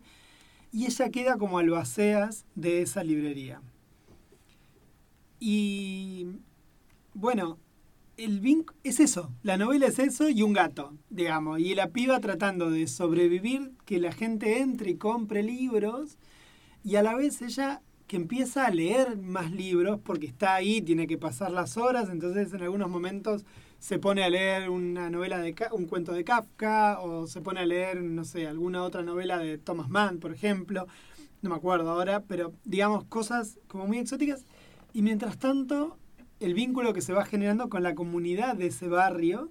y 0.71 0.85
ella 0.85 1.09
queda 1.09 1.37
como 1.37 1.59
albaceas 1.59 2.45
de 2.55 2.81
esa 2.81 3.03
librería. 3.03 3.61
Y 5.39 6.27
bueno, 7.19 7.57
el 8.15 8.41
vinc- 8.41 8.73
es 8.83 8.99
eso, 8.99 9.31
la 9.41 9.57
novela 9.57 9.87
es 9.87 9.97
eso 9.97 10.29
y 10.29 10.43
un 10.43 10.53
gato, 10.53 10.93
digamos, 11.09 11.59
y 11.59 11.73
la 11.73 11.89
piba 11.89 12.19
tratando 12.19 12.69
de 12.69 12.85
sobrevivir, 12.87 13.71
que 13.85 13.99
la 13.99 14.11
gente 14.11 14.59
entre 14.59 14.91
y 14.91 14.95
compre 14.97 15.41
libros, 15.41 16.19
y 16.83 16.95
a 16.95 17.01
la 17.01 17.15
vez 17.15 17.41
ella 17.41 17.81
que 18.07 18.17
empieza 18.17 18.67
a 18.67 18.71
leer 18.71 19.17
más 19.17 19.51
libros 19.51 19.99
porque 20.03 20.27
está 20.27 20.53
ahí, 20.53 20.79
tiene 20.81 21.07
que 21.07 21.17
pasar 21.17 21.51
las 21.51 21.75
horas, 21.75 22.09
entonces 22.09 22.53
en 22.53 22.61
algunos 22.61 22.89
momentos 22.89 23.45
se 23.79 23.97
pone 23.97 24.23
a 24.23 24.29
leer 24.29 24.69
una 24.69 25.09
novela 25.09 25.39
de 25.39 25.55
un 25.71 25.85
cuento 25.87 26.11
de 26.13 26.23
Kafka 26.23 26.99
o 27.01 27.25
se 27.25 27.41
pone 27.41 27.61
a 27.61 27.65
leer, 27.65 28.01
no 28.01 28.25
sé, 28.25 28.45
alguna 28.45 28.83
otra 28.83 29.01
novela 29.01 29.39
de 29.39 29.57
Thomas 29.57 29.89
Mann, 29.89 30.19
por 30.19 30.31
ejemplo, 30.33 30.85
no 31.41 31.49
me 31.49 31.55
acuerdo 31.55 31.89
ahora, 31.89 32.21
pero 32.21 32.53
digamos 32.63 33.05
cosas 33.05 33.57
como 33.67 33.87
muy 33.87 33.97
exóticas 33.97 34.45
y 34.93 35.01
mientras 35.01 35.37
tanto 35.39 35.97
el 36.39 36.53
vínculo 36.53 36.93
que 36.93 37.01
se 37.01 37.13
va 37.13 37.25
generando 37.25 37.69
con 37.69 37.83
la 37.83 37.95
comunidad 37.95 38.55
de 38.55 38.67
ese 38.67 38.87
barrio 38.87 39.49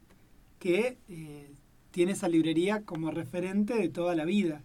que 0.59 0.99
eh, 1.09 1.51
tiene 1.91 2.13
esa 2.13 2.29
librería 2.29 2.83
como 2.83 3.11
referente 3.11 3.75
de 3.75 3.89
toda 3.89 4.15
la 4.15 4.25
vida. 4.25 4.63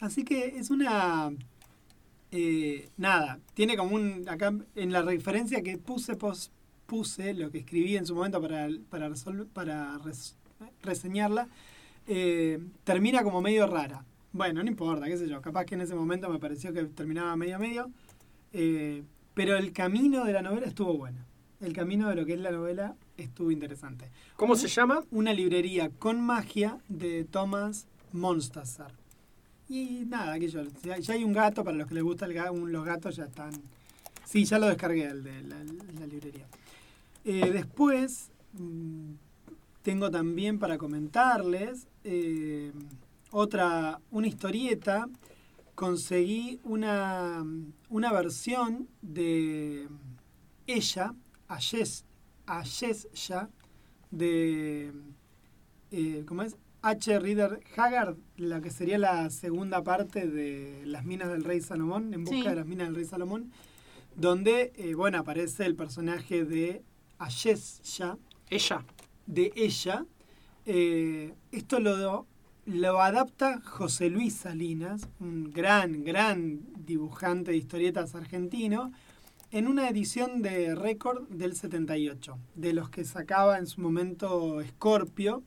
Así 0.00 0.24
que 0.24 0.56
es 0.58 0.70
una 0.70 1.32
eh, 2.32 2.88
nada, 2.96 3.38
tiene 3.54 3.76
como 3.76 3.94
un, 3.94 4.28
acá 4.28 4.52
en 4.74 4.92
la 4.92 5.02
referencia 5.02 5.62
que 5.62 5.78
puse, 5.78 6.16
puse 6.86 7.34
lo 7.34 7.50
que 7.50 7.58
escribí 7.58 7.96
en 7.96 8.06
su 8.06 8.14
momento 8.14 8.40
para, 8.40 8.68
para, 8.90 9.08
resol- 9.08 9.46
para 9.52 9.98
res- 9.98 10.36
reseñarla, 10.82 11.48
eh, 12.06 12.58
termina 12.82 13.22
como 13.22 13.40
medio 13.40 13.66
rara. 13.66 14.04
Bueno, 14.32 14.64
no 14.64 14.68
importa, 14.68 15.06
qué 15.06 15.16
sé 15.16 15.28
yo, 15.28 15.40
capaz 15.40 15.64
que 15.64 15.76
en 15.76 15.82
ese 15.82 15.94
momento 15.94 16.28
me 16.28 16.40
pareció 16.40 16.72
que 16.72 16.82
terminaba 16.84 17.36
medio 17.36 17.58
medio, 17.60 17.90
eh, 18.52 19.04
pero 19.34 19.56
el 19.56 19.72
camino 19.72 20.24
de 20.24 20.32
la 20.32 20.42
novela 20.42 20.66
estuvo 20.66 20.98
bueno. 20.98 21.20
El 21.60 21.72
camino 21.72 22.08
de 22.08 22.14
lo 22.16 22.26
que 22.26 22.34
es 22.34 22.40
la 22.40 22.50
novela 22.50 22.94
estuvo 23.16 23.50
interesante. 23.50 24.10
¿Cómo 24.36 24.56
se 24.56 24.68
llama? 24.68 25.02
Una 25.10 25.32
librería 25.32 25.88
con 25.90 26.20
magia 26.20 26.78
de 26.88 27.24
Thomas 27.24 27.86
Monstazar. 28.12 28.92
Y 29.68 30.04
nada, 30.06 30.34
aquello. 30.34 30.62
Ya, 30.82 30.98
ya 30.98 31.14
hay 31.14 31.24
un 31.24 31.32
gato, 31.32 31.64
para 31.64 31.76
los 31.76 31.88
que 31.88 31.94
les 31.94 32.02
gusta 32.02 32.26
el 32.26 32.34
ga- 32.34 32.50
un- 32.52 32.70
los 32.70 32.84
gatos 32.84 33.16
ya 33.16 33.24
están. 33.24 33.52
Sí, 34.24 34.44
ya 34.44 34.58
lo 34.58 34.66
descargué 34.66 35.04
el 35.04 35.22
de 35.22 35.42
la, 35.42 35.56
la 35.98 36.06
librería. 36.06 36.46
Eh, 37.24 37.50
después, 37.50 38.30
mm, 38.58 39.12
tengo 39.82 40.10
también 40.10 40.58
para 40.58 40.76
comentarles 40.76 41.86
eh, 42.04 42.72
otra, 43.30 44.00
una 44.10 44.26
historieta. 44.26 45.08
Conseguí 45.74 46.60
una, 46.64 47.44
una 47.88 48.12
versión 48.12 48.86
de 49.02 49.88
ella, 50.66 51.14
Ayes, 51.48 52.04
Ayesha, 52.46 53.48
de. 54.10 54.92
eh, 55.90 56.24
¿Cómo 56.26 56.42
es? 56.42 56.56
H. 56.82 57.18
Reader 57.18 57.60
Haggard, 57.76 58.16
la 58.36 58.60
que 58.60 58.70
sería 58.70 58.98
la 58.98 59.30
segunda 59.30 59.82
parte 59.82 60.26
de 60.28 60.82
Las 60.84 61.04
Minas 61.06 61.28
del 61.30 61.42
Rey 61.44 61.60
Salomón, 61.62 62.12
en 62.12 62.24
busca 62.24 62.42
Sí. 62.42 62.48
de 62.48 62.54
las 62.56 62.66
Minas 62.66 62.88
del 62.88 62.96
Rey 62.96 63.04
Salomón, 63.06 63.50
donde, 64.16 64.72
eh, 64.76 64.94
bueno, 64.94 65.18
aparece 65.18 65.64
el 65.64 65.76
personaje 65.76 66.44
de 66.44 66.82
Ayesha, 67.18 68.18
Ella. 68.50 68.84
de 69.26 69.50
ella. 69.56 70.04
Eh, 70.66 71.32
esto 71.52 71.80
lo, 71.80 72.26
lo 72.66 73.00
adapta 73.00 73.62
José 73.62 74.10
Luis 74.10 74.34
Salinas, 74.34 75.08
un 75.20 75.50
gran, 75.52 76.04
gran 76.04 76.60
dibujante 76.84 77.52
de 77.52 77.56
historietas 77.56 78.14
argentino, 78.14 78.92
en 79.54 79.68
una 79.68 79.88
edición 79.88 80.42
de 80.42 80.74
récord 80.74 81.28
del 81.28 81.54
78, 81.54 82.36
de 82.56 82.72
los 82.72 82.90
que 82.90 83.04
sacaba 83.04 83.56
en 83.58 83.68
su 83.68 83.80
momento 83.80 84.60
Scorpio. 84.68 85.44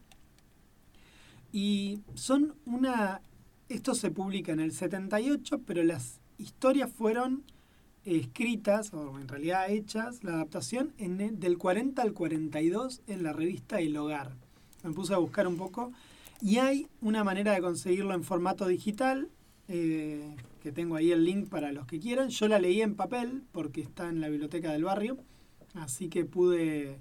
Y 1.52 2.00
son 2.16 2.56
una... 2.66 3.20
Esto 3.68 3.96
se 3.96 4.10
publica 4.10 4.54
en 4.54 4.62
el 4.62 4.72
78, 4.72 5.60
pero 5.66 5.84
las 5.84 6.22
historias 6.38 6.90
fueron 6.90 7.44
escritas, 8.06 8.94
o 8.94 9.20
en 9.20 9.28
realidad 9.28 9.70
hechas, 9.70 10.24
la 10.24 10.36
adaptación 10.36 10.94
en 10.98 11.20
el- 11.20 11.38
del 11.42 11.58
40 11.58 12.02
al 12.02 12.14
42 12.14 13.02
en 13.08 13.24
la 13.24 13.34
revista 13.34 13.82
El 13.82 13.98
Hogar. 13.98 14.32
Me 14.84 14.94
puse 14.94 15.14
a 15.14 15.18
buscar 15.18 15.48
un 15.50 15.58
poco 15.58 15.92
y 16.40 16.60
hay 16.60 16.88
una 17.02 17.26
manera 17.26 17.52
de 17.52 17.60
conseguirlo 17.60 18.14
en 18.14 18.24
formato 18.24 18.68
digital, 18.68 19.28
eh, 19.68 20.34
tengo 20.72 20.96
ahí 20.96 21.12
el 21.12 21.26
link 21.26 21.50
para 21.50 21.72
los 21.72 21.86
que 21.86 22.00
quieran. 22.00 22.30
Yo 22.30 22.48
la 22.48 22.60
leí 22.60 22.82
en 22.82 22.96
papel 22.96 23.44
porque 23.52 23.82
está 23.82 24.10
en 24.10 24.22
la 24.22 24.30
biblioteca 24.30 24.72
del 24.72 24.84
barrio, 24.84 25.18
así 25.74 26.10
que 26.10 26.26
pude 26.26 27.00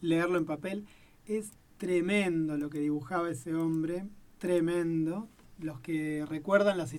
leerlo 0.00 0.38
en 0.38 0.44
papel. 0.44 0.86
Es 1.26 1.52
tremendo 1.78 2.56
lo 2.56 2.70
que 2.70 2.78
dibujaba 2.78 3.30
ese 3.30 3.54
hombre, 3.54 4.04
tremendo. 4.38 5.28
Los 5.58 5.80
que 5.80 6.24
recuerdan 6.28 6.78
las 6.78 6.92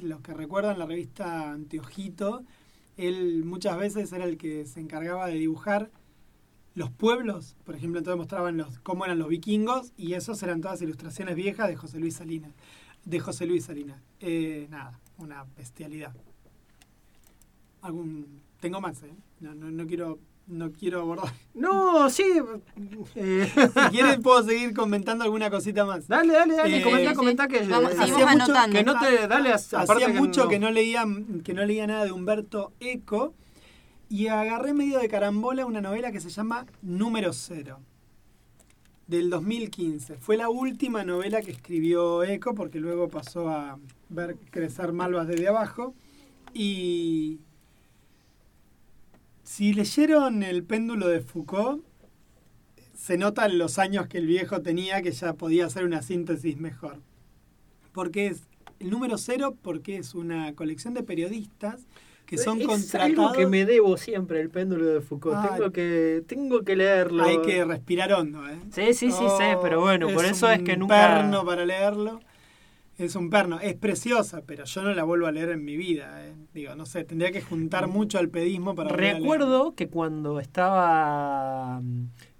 los 0.00 0.20
que 0.20 0.34
recuerdan 0.34 0.78
la 0.78 0.86
revista 0.86 1.52
Anteojito, 1.52 2.44
él 2.96 3.44
muchas 3.44 3.78
veces 3.78 4.12
era 4.12 4.24
el 4.24 4.38
que 4.38 4.64
se 4.64 4.80
encargaba 4.80 5.26
de 5.26 5.34
dibujar 5.34 5.90
los 6.76 6.90
pueblos, 6.90 7.56
por 7.64 7.74
ejemplo, 7.74 7.98
entonces 7.98 8.18
mostraban 8.18 8.58
los, 8.58 8.78
cómo 8.80 9.06
eran 9.06 9.18
los 9.18 9.28
vikingos 9.28 9.94
y 9.96 10.12
esos 10.12 10.42
eran 10.42 10.60
todas 10.60 10.82
ilustraciones 10.82 11.34
viejas 11.34 11.68
de 11.68 11.76
José 11.76 11.98
Luis 11.98 12.16
Salinas. 12.16 12.52
De 13.06 13.20
José 13.20 13.46
Luis 13.46 13.64
Salinas. 13.64 14.02
Eh, 14.20 14.66
nada, 14.70 15.00
una 15.16 15.44
bestialidad. 15.56 16.12
Algún, 17.82 18.42
tengo 18.60 18.80
más, 18.80 19.02
¿eh? 19.04 19.14
No, 19.40 19.54
no, 19.54 19.70
no 19.70 19.86
quiero, 19.86 20.18
no 20.48 20.72
quiero 20.72 21.00
abordar. 21.00 21.32
No, 21.54 22.10
sí. 22.10 22.24
eh, 23.14 23.50
Si 23.54 23.80
quieren 23.90 24.20
puedo 24.22 24.42
seguir 24.42 24.74
comentando 24.74 25.24
alguna 25.24 25.48
cosita 25.50 25.84
más. 25.86 26.06
dale, 26.08 26.34
dale, 26.34 26.54
dale. 26.56 26.78
Eh, 26.78 26.82
comentá, 26.82 27.10
sí. 27.10 27.16
comentá 27.16 27.48
que. 27.48 27.60
Vamos, 27.66 27.92
eh, 27.92 27.96
hacía 27.98 28.14
mucho 28.14 28.28
anotando. 28.28 28.76
que 28.76 28.84
no 28.84 28.98
te. 29.00 29.26
Dale, 29.28 29.52
aparte 29.54 30.04
Hacía 30.04 30.08
mucho 30.08 30.44
no. 30.44 30.48
que 30.50 30.58
no 30.58 30.70
leía 30.70 31.04
que 31.44 31.54
no 31.54 31.64
leía 31.64 31.86
nada 31.86 32.04
de 32.04 32.12
Humberto 32.12 32.72
Eco 32.80 33.34
y 34.08 34.26
agarré 34.26 34.74
medio 34.74 34.98
de 34.98 35.08
carambola 35.08 35.64
una 35.64 35.80
novela 35.80 36.12
que 36.12 36.20
se 36.20 36.28
llama 36.30 36.66
Número 36.82 37.32
Cero 37.32 37.78
del 39.06 39.30
2015. 39.30 40.16
Fue 40.16 40.36
la 40.36 40.48
última 40.48 41.04
novela 41.04 41.42
que 41.42 41.52
escribió 41.52 42.24
Eco 42.24 42.54
porque 42.54 42.80
luego 42.80 43.08
pasó 43.08 43.48
a 43.48 43.78
ver 44.08 44.36
crecer 44.50 44.92
malvas 44.92 45.28
desde 45.28 45.48
abajo 45.48 45.94
y 46.52 47.40
si 49.44 49.72
leyeron 49.72 50.42
El 50.42 50.64
péndulo 50.64 51.08
de 51.08 51.20
Foucault 51.20 51.84
se 52.94 53.18
notan 53.18 53.58
los 53.58 53.78
años 53.78 54.08
que 54.08 54.18
el 54.18 54.26
viejo 54.26 54.62
tenía 54.62 55.02
que 55.02 55.12
ya 55.12 55.34
podía 55.34 55.66
hacer 55.66 55.84
una 55.84 56.02
síntesis 56.02 56.56
mejor. 56.56 57.00
Porque 57.92 58.26
es 58.28 58.42
el 58.80 58.90
número 58.90 59.18
cero 59.18 59.56
porque 59.62 59.98
es 59.98 60.14
una 60.14 60.54
colección 60.54 60.94
de 60.94 61.02
periodistas 61.02 61.86
que 62.26 62.36
son 62.38 62.60
es 62.60 62.66
contratados. 62.66 63.04
algo 63.18 63.32
que 63.32 63.46
me 63.46 63.64
debo 63.64 63.96
siempre, 63.96 64.40
el 64.40 64.50
péndulo 64.50 64.84
de 64.86 65.00
Foucault. 65.00 65.36
Ah. 65.38 65.54
tengo, 65.56 65.70
que, 65.70 66.22
tengo 66.26 66.62
que 66.62 66.76
leerlo. 66.76 67.24
Hay 67.24 67.40
que 67.42 67.64
respirar 67.64 68.12
hondo, 68.12 68.46
¿eh? 68.48 68.58
Sí, 68.70 68.92
sí, 68.94 69.10
sí, 69.10 69.24
sé, 69.38 69.54
Oh, 69.56 69.60
pero 69.62 69.80
bueno, 69.80 70.08
por 70.12 70.24
eso 70.24 70.50
es 70.50 70.58
un 70.58 70.64
que 70.64 70.76
nunca. 70.76 70.94
perno 70.94 71.44
para 71.44 71.64
leerlo. 71.64 72.20
Es 72.98 73.14
un 73.14 73.28
perno. 73.28 73.60
Es 73.60 73.74
preciosa, 73.74 74.42
pero 74.46 74.64
yo 74.64 74.82
no 74.82 74.94
la 74.94 75.04
vuelvo 75.04 75.26
a 75.26 75.32
leer 75.32 75.50
en 75.50 75.64
mi 75.64 75.76
vida. 75.76 76.26
¿eh? 76.26 76.32
Digo, 76.54 76.74
no 76.74 76.86
sé, 76.86 77.04
tendría 77.04 77.30
que 77.30 77.42
juntar 77.42 77.88
mucho 77.88 78.18
al 78.18 78.30
pedismo 78.30 78.74
para 78.74 78.90
a. 78.90 78.92
Recuerdo 78.96 79.74
que 79.74 79.88
cuando 79.88 80.40
estaba 80.40 81.80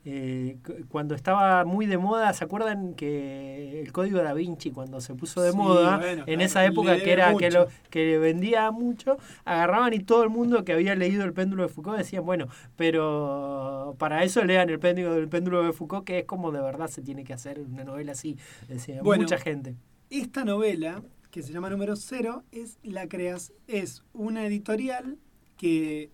eh, 0.08 0.58
cu- 0.64 0.86
cuando 0.88 1.16
estaba 1.16 1.64
muy 1.64 1.84
de 1.86 1.98
moda, 1.98 2.32
¿se 2.32 2.44
acuerdan 2.44 2.94
que 2.94 3.80
el 3.82 3.90
código 3.92 4.22
da 4.22 4.32
Vinci 4.34 4.70
cuando 4.70 5.00
se 5.00 5.14
puso 5.16 5.42
de 5.42 5.50
Sí, 5.50 5.56
moda 5.56 5.98
bueno, 5.98 6.22
en 6.28 6.40
esa 6.40 6.64
época 6.64 6.96
que 6.96 7.10
era 7.12 7.34
que 7.36 7.50
lo 7.50 7.66
que 7.90 8.16
vendía 8.18 8.70
mucho, 8.70 9.18
agarraban 9.44 9.92
y 9.94 9.98
todo 9.98 10.22
el 10.22 10.30
mundo 10.30 10.64
que 10.64 10.72
había 10.74 10.94
leído 10.94 11.24
el 11.24 11.32
péndulo 11.32 11.64
de 11.64 11.68
Foucault 11.68 11.98
decían, 11.98 12.24
bueno, 12.24 12.46
pero 12.76 13.96
para 13.98 14.22
eso 14.22 14.44
lean 14.44 14.70
el 14.70 14.78
péndulo 14.78 15.14
del 15.14 15.28
péndulo 15.28 15.64
de 15.64 15.72
Foucault 15.72 16.04
que 16.06 16.20
es 16.20 16.24
como 16.24 16.52
de 16.52 16.60
verdad 16.60 16.86
se 16.86 17.02
tiene 17.02 17.24
que 17.24 17.32
hacer 17.32 17.58
una 17.58 17.82
novela 17.82 18.12
así, 18.12 18.38
decía 18.68 19.02
Bueno, 19.02 19.24
mucha 19.24 19.38
gente. 19.38 19.74
Esta 20.08 20.44
novela, 20.44 21.02
que 21.32 21.42
se 21.42 21.52
llama 21.52 21.68
Número 21.68 21.96
Cero, 21.96 22.44
es, 22.52 22.78
la 22.84 23.08
creas, 23.08 23.52
es 23.66 24.04
una 24.14 24.46
editorial 24.46 25.18
que 25.56 26.10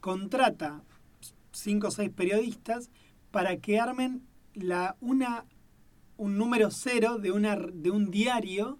contrata 0.00 0.82
cinco 1.54 1.88
o 1.88 1.90
seis 1.90 2.10
periodistas 2.10 2.90
para 3.30 3.56
que 3.56 3.78
armen 3.78 4.22
la, 4.54 4.96
una, 5.00 5.46
un 6.16 6.38
número 6.38 6.70
cero 6.70 7.18
de, 7.18 7.32
una, 7.32 7.56
de 7.56 7.90
un 7.90 8.10
diario 8.10 8.78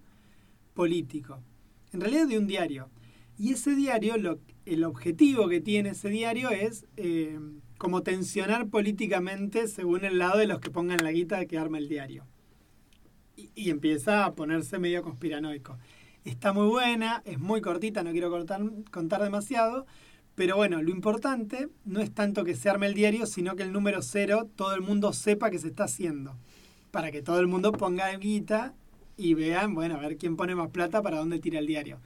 político. 0.75 1.43
En 1.93 2.01
realidad 2.01 2.27
de 2.27 2.39
un 2.39 2.47
diario. 2.47 2.91
Y 3.39 3.53
ese 3.53 3.75
diario, 3.75 4.17
lo, 4.17 4.39
el 4.67 4.85
objetivo 4.85 5.49
que 5.49 5.61
tiene 5.61 5.91
ese 5.91 6.09
diario 6.09 6.51
es 6.51 6.87
eh, 6.97 7.39
como 7.79 8.03
tensionar 8.03 8.69
políticamente 8.69 9.67
según 9.69 10.05
el 10.05 10.19
lado 10.19 10.39
de 10.39 10.47
los 10.47 10.61
que 10.61 10.71
pongan 10.71 11.03
la 11.03 11.13
guita 11.13 11.45
que 11.47 11.59
arma 11.59 11.79
el 11.79 11.89
diario 11.89 12.27
y, 13.37 13.71
empieza 13.71 14.25
a 14.25 14.35
ponerse 14.35 14.79
medio 14.79 15.03
conspiranoico. 15.03 15.79
Está 16.25 16.53
muy 16.53 16.67
buena, 16.67 17.23
es 17.25 17.39
muy 17.39 17.61
cortita, 17.61 18.03
no 18.03 18.13
quiero 18.13 18.31
contar 18.31 19.23
demasiado, 19.23 19.87
pero 20.35 20.57
bueno, 20.57 20.83
lo 20.83 20.91
importante 20.91 21.69
no 21.85 22.01
es 22.01 22.11
tanto 22.13 22.45
que 22.45 22.55
se 22.57 22.69
arme 22.69 22.87
el 22.87 22.95
diario, 22.95 23.27
sino 23.27 23.55
que 23.57 23.63
el 23.63 23.73
número 23.73 24.03
cero 24.03 24.49
todo 24.57 24.75
el 24.75 24.81
mundo 24.81 25.13
sepa 25.13 25.51
que 25.51 25.59
se 25.59 25.69
está 25.69 25.85
haciendo, 25.85 26.37
para 26.91 27.11
que 27.13 27.23
todo 27.23 27.41
el 27.41 27.47
mundo 27.47 27.73
ponga 27.73 28.11
guita 28.17 28.75
y 29.17 29.35
vean, 29.35 29.75
bueno, 29.75 29.97
a 29.97 30.01
ver 30.01 30.17
quién 30.17 30.37
pone 30.37 30.55
más 30.55 30.71
plata 30.71 31.03
para 31.03 31.19
dónde 31.19 31.39
tira 31.39 31.59
el 31.61 31.67
diario. 31.67 31.99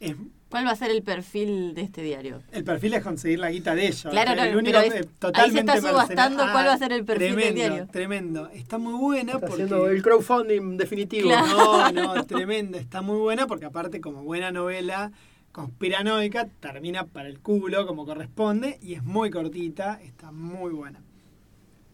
Es- 0.00 0.16
¿Cuál 0.48 0.66
va 0.66 0.72
a 0.72 0.76
ser 0.76 0.90
el 0.90 1.02
perfil 1.02 1.72
de 1.74 1.82
este 1.82 2.02
diario? 2.02 2.42
el 2.50 2.64
perfil 2.64 2.92
es 2.94 3.02
conseguir 3.04 3.38
la 3.38 3.50
guita 3.50 3.74
de 3.76 3.86
ellos. 3.86 4.08
Claro, 4.10 4.32
El 4.32 4.36
claro, 4.36 4.58
único, 4.58 4.72
pero 4.78 4.80
es- 4.80 4.92
ahí 4.92 4.98
se 5.02 5.08
totalmente 5.20 5.72
está 5.74 5.88
subastando 5.90 6.42
cuál 6.52 6.66
va 6.66 6.72
a 6.74 6.78
ser 6.78 6.92
el 6.92 7.04
perfil 7.04 7.26
del 7.28 7.34
tremendo, 7.36 7.60
diario. 7.60 7.86
Tremendo, 7.92 8.48
está 8.50 8.78
muy 8.78 8.94
buena 8.94 9.32
Está 9.34 9.46
porque... 9.46 9.62
haciendo 9.62 9.88
el 9.88 10.02
crowdfunding 10.02 10.76
definitivo. 10.76 11.28
Claro. 11.28 11.92
No, 11.94 12.14
no, 12.16 12.24
tremenda, 12.26 12.78
está 12.78 13.00
muy 13.00 13.18
buena 13.18 13.46
porque 13.46 13.64
aparte 13.66 14.00
como 14.00 14.24
buena 14.24 14.50
novela 14.50 15.12
conspiranoica 15.52 16.46
termina 16.60 17.04
para 17.06 17.28
el 17.28 17.38
culo 17.40 17.86
como 17.86 18.06
corresponde 18.06 18.78
y 18.82 18.94
es 18.94 19.04
muy 19.04 19.30
cortita, 19.30 20.00
está 20.02 20.32
muy 20.32 20.72
buena. 20.72 21.00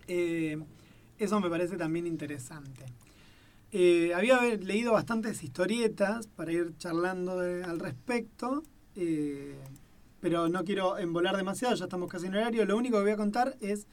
Eh, 0.07 0.59
eso 1.19 1.41
me 1.41 1.51
parece 1.51 1.77
también 1.77 2.07
interesante. 2.07 2.85
Eh, 3.73 4.13
había 4.15 4.41
leído 4.57 4.93
bastantes 4.93 5.43
historietas 5.45 6.27
para 6.29 6.53
ir 6.53 6.73
charlando 6.79 7.41
al 7.41 7.79
respecto, 7.81 8.63
eh, 8.97 9.55
pero 10.21 10.49
no 10.49 10.65
quiero 10.65 10.97
embolar 10.97 11.37
demasiado, 11.37 11.75
ya 11.75 11.85
estamos 11.85 12.09
casi 12.11 12.27
en 12.27 12.35
horario. 12.37 12.65
Lo 12.65 12.77
único 12.77 12.97
que 12.97 13.03
voy 13.03 13.13
a 13.13 13.17
contar 13.17 13.57
es 13.61 13.87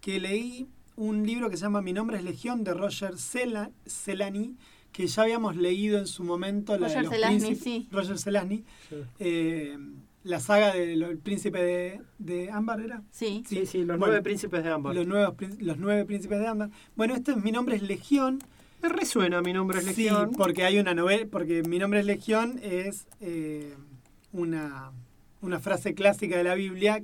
que 0.00 0.18
leí 0.20 0.68
un 0.96 1.26
libro 1.26 1.50
que 1.50 1.56
se 1.56 1.62
llama 1.62 1.82
Mi 1.82 1.92
nombre 1.92 2.16
es 2.18 2.24
Legión 2.24 2.64
de 2.64 2.72
Roger 2.74 3.14
Cela- 3.14 3.70
Celani, 3.86 4.56
que 4.92 5.06
ya 5.06 5.22
habíamos 5.22 5.56
leído 5.56 5.98
en 5.98 6.06
su 6.06 6.24
momento. 6.24 6.76
La 6.78 6.88
de 6.88 6.94
Roger 7.02 7.20
los 7.20 7.30
príncipes- 7.30 7.62
sí. 7.62 7.88
Roger 7.90 8.18
Sí. 8.18 8.64
eh, 9.20 9.78
la 10.24 10.40
saga 10.40 10.74
del 10.74 11.18
príncipe 11.18 11.62
de, 11.62 12.00
de 12.18 12.50
Ámbar, 12.50 12.80
¿era? 12.80 13.02
Sí. 13.10 13.42
Sí, 13.46 13.64
sí, 13.66 13.78
los 13.78 13.86
Bueno, 13.98 14.06
nueve 14.06 14.22
príncipes 14.22 14.62
de 14.64 14.70
ambos. 14.70 14.94
Los, 14.94 15.06
nuevos, 15.06 15.34
los 15.60 15.78
nueve 15.78 16.04
príncipes 16.04 16.38
de 16.40 16.46
Ámbar. 16.46 16.70
Bueno, 16.96 17.14
este 17.14 17.36
Mi 17.36 17.52
nombre 17.52 17.76
es 17.76 17.82
Legión. 17.82 18.40
Me 18.82 18.88
resuena 18.88 19.40
mi 19.42 19.52
nombre 19.52 19.78
es 19.78 19.84
Sí, 19.86 20.04
Legión. 20.04 20.32
porque 20.36 20.64
hay 20.64 20.78
una 20.78 20.94
novela, 20.94 21.26
porque 21.30 21.62
mi 21.62 21.78
nombre 21.78 22.00
es 22.00 22.06
Legión 22.06 22.60
es 22.62 23.06
eh, 23.20 23.74
una, 24.32 24.92
una 25.40 25.58
frase 25.60 25.94
clásica 25.94 26.36
de 26.36 26.44
la 26.44 26.54
Biblia 26.54 27.02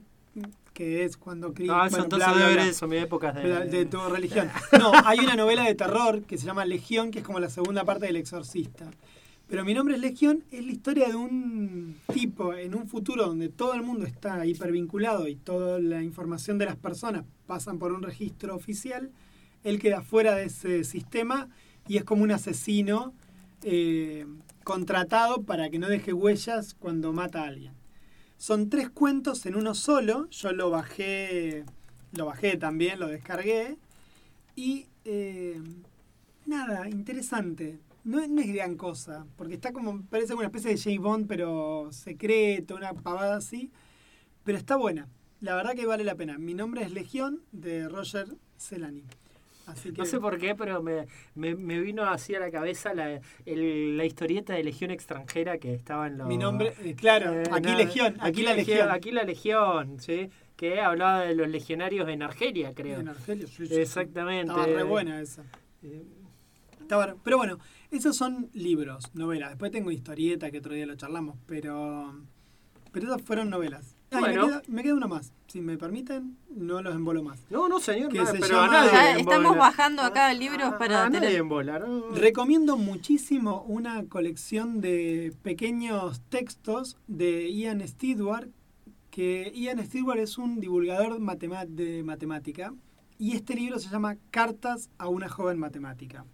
que 0.75 1.05
es 1.05 1.17
cuando 1.17 1.55
Cristo... 1.55 1.73
Ah, 1.75 1.89
haber 1.89 2.59
eso, 2.59 2.87
mi 2.87 2.97
época 2.97 3.33
de... 3.33 3.49
de, 3.49 3.65
de 3.67 3.87
tu 3.87 3.99
religión. 4.11 4.51
No, 4.79 4.93
hay 5.05 5.21
una 5.21 5.37
novela 5.37 5.65
de 5.65 5.75
terror 5.75 6.23
que 6.23 6.37
se 6.37 6.45
llama 6.45 6.67
Legión, 6.67 7.11
que 7.11 7.21
es 7.21 7.25
como 7.25 7.41
la 7.41 7.49
segunda 7.49 7.85
parte 7.85 8.07
del 8.07 8.17
Exorcista. 8.17 8.91
Pero 9.47 9.65
mi 9.65 9.73
nombre 9.73 9.95
es 9.95 10.01
Legión, 10.01 10.43
es 10.51 10.65
la 10.65 10.73
historia 10.73 11.09
de 11.09 11.15
un 11.15 11.97
tipo 12.13 12.55
en 12.55 12.75
un 12.75 12.89
futuro 12.89 13.27
donde 13.27 13.49
todo 13.49 13.75
el 13.75 13.83
mundo 13.83 14.05
está 14.05 14.45
hipervinculado 14.47 15.29
y 15.29 15.37
toda 15.37 15.79
la 15.79 16.03
información 16.03 16.59
de 16.59 16.65
las 16.65 16.77
personas 16.77 17.25
pasan 17.47 17.79
por 17.79 17.93
un 17.93 18.03
registro 18.03 18.57
oficial. 18.57 19.11
Él 19.63 19.79
queda 19.79 20.03
fuera 20.03 20.35
de 20.35 20.47
ese 20.47 20.83
sistema 20.83 21.49
y 21.87 21.99
es 21.99 22.05
como 22.05 22.23
un 22.23 22.33
asesino 22.33 23.13
eh, 23.63 24.27
contratado 24.65 25.43
para 25.43 25.69
que 25.69 25.79
no 25.79 25.89
deje 25.89 26.13
huellas 26.13 26.75
cuando 26.75 27.13
mata 27.13 27.43
a 27.43 27.49
alguien. 27.49 27.84
Son 28.37 28.69
tres 28.69 28.91
cuentos 28.91 29.47
en 29.47 29.55
uno 29.57 29.75
solo. 29.75 30.29
Yo 30.31 30.53
lo 30.53 30.71
bajé, 30.71 31.65
lo 32.13 32.27
bajé 32.27 32.57
también, 32.57 33.01
lo 33.01 33.09
descargué. 33.09 33.77
Y 34.57 34.87
eh, 35.05 35.61
nada, 36.47 36.89
interesante. 36.89 37.79
No, 38.05 38.27
no 38.27 38.43
es 38.43 38.53
gran 38.53 38.77
cosa, 38.77 39.27
porque 39.37 39.55
está 39.55 39.73
como, 39.73 40.03
parece 40.03 40.35
una 40.35 40.47
especie 40.47 40.71
de 40.73 40.79
James 40.79 41.01
Bond, 41.01 41.27
pero 41.27 41.89
secreto, 41.91 42.77
una 42.77 42.93
pavada 42.93 43.37
así. 43.37 43.71
Pero 44.45 44.59
está 44.59 44.77
buena. 44.77 45.09
La 45.41 45.55
verdad 45.55 45.75
que 45.75 45.87
vale 45.87 46.05
la 46.05 46.15
pena. 46.15 46.39
Mi 46.39 46.55
nombre 46.55 46.83
es 46.83 46.93
Legión 46.93 47.43
de 47.53 47.89
Roger 47.89 48.29
Celani. 48.59 49.05
Así 49.67 49.93
que 49.93 49.99
No 49.99 50.05
sé 50.05 50.21
por 50.21 50.39
qué, 50.39 50.55
pero 50.55 50.83
me, 50.83 51.07
me, 51.35 51.55
me 51.55 51.81
vino 51.81 52.05
así 52.05 52.35
a 52.35 52.41
la 52.41 52.51
cabeza 52.51 52.93
la, 52.95 53.21
el- 53.47 53.97
la 53.97 54.05
historieta 54.05 54.53
de 54.53 54.63
Legión 54.63 54.91
extranjera 54.91 55.57
que 55.59 55.73
estaba 55.75 56.07
en 56.07 56.19
los... 56.19 56.29
mi 56.29 56.37
nombre, 56.37 56.75
eh, 56.83 56.95
claro, 56.95 57.33
Eh, 57.33 57.45
aquí 57.51 57.63
nada, 57.69 57.79
Legión, 57.79 58.17
aquí, 58.21 58.43
la 58.43 58.55
Legión. 58.55 58.91
Aquí 58.91 59.11
la 59.11 59.23
Legión, 59.23 60.01
¿sí? 60.01 60.29
Que 60.57 60.81
hablaba 60.81 61.23
de 61.23 61.35
los 61.35 61.49
legionarios 61.49 62.09
en 62.09 62.23
Argelia, 62.23 62.73
creo. 62.75 63.01
En 63.01 63.09
Argelio, 63.09 63.47
sí, 63.49 63.67
sí. 63.67 63.75
Exactamente. 63.75 64.53
Estaba 64.53 64.67
re 64.67 64.83
buena 64.85 65.21
esa. 65.21 65.43
Eh, 65.83 66.03
Estaba 66.81 67.17
Pero 67.25 67.39
bueno, 67.39 67.59
esos 67.91 68.15
son 68.17 68.51
libros, 68.53 69.11
novelas. 69.15 69.49
Después 69.51 69.73
tengo 69.73 69.91
historieta 69.91 70.51
que 70.51 70.59
otro 70.59 70.75
día 70.75 70.85
lo 70.85 70.95
charlamos, 70.97 71.37
pero 71.47 72.15
pero 72.93 73.07
esas 73.07 73.23
fueron 73.23 73.49
novelas. 73.51 73.94
Ah, 74.17 74.21
Bueno. 74.21 74.43
me, 74.43 74.49
queda, 74.49 74.63
me 74.69 74.83
queda 74.83 74.95
una 74.95 75.07
más. 75.07 75.33
Si 75.49 75.61
me 75.61 75.77
permiten, 75.79 76.37
no 76.51 76.83
los 76.83 76.95
embolo 76.95 77.23
más. 77.23 77.41
No, 77.51 77.69
no, 77.69 77.79
señor, 77.81 78.11
Que 78.11 78.19
nada, 78.19 78.33
se 78.33 78.39
pero 78.41 78.55
llama- 78.63 78.65
a 78.67 78.85
nadie 78.85 78.91
Ya 78.93 79.15
le 79.15 79.21
estamos 79.21 79.57
bajando 79.57 80.03
acá 80.03 80.33
libros 80.33 80.73
A- 80.73 80.79
para 80.79 81.05
a 81.05 81.09
nadie 81.11 81.21
tener- 81.29 81.41
embola, 81.41 81.79
¿no? 81.79 82.11
Recomiendo 82.11 82.77
muchísimo 82.77 83.65
una 83.69 84.05
colección 84.07 84.81
de 84.81 85.33
pequeños 85.43 86.21
textos 86.29 86.97
de 87.07 87.53
Ian 87.53 87.87
Stewart, 87.87 88.49
que 89.11 89.53
Ian 89.55 89.85
Stewart 89.85 90.19
es 90.19 90.39
un 90.39 90.59
divulgador 90.61 91.21
de 91.69 92.03
matemática, 92.03 92.75
y 93.17 93.37
este 93.37 93.55
libro 93.55 93.79
se 93.79 93.89
llama 93.89 94.17
Cartas 94.33 94.91
a 94.99 95.07
una 95.09 95.29
joven 95.29 95.59
matemática. 95.59 96.25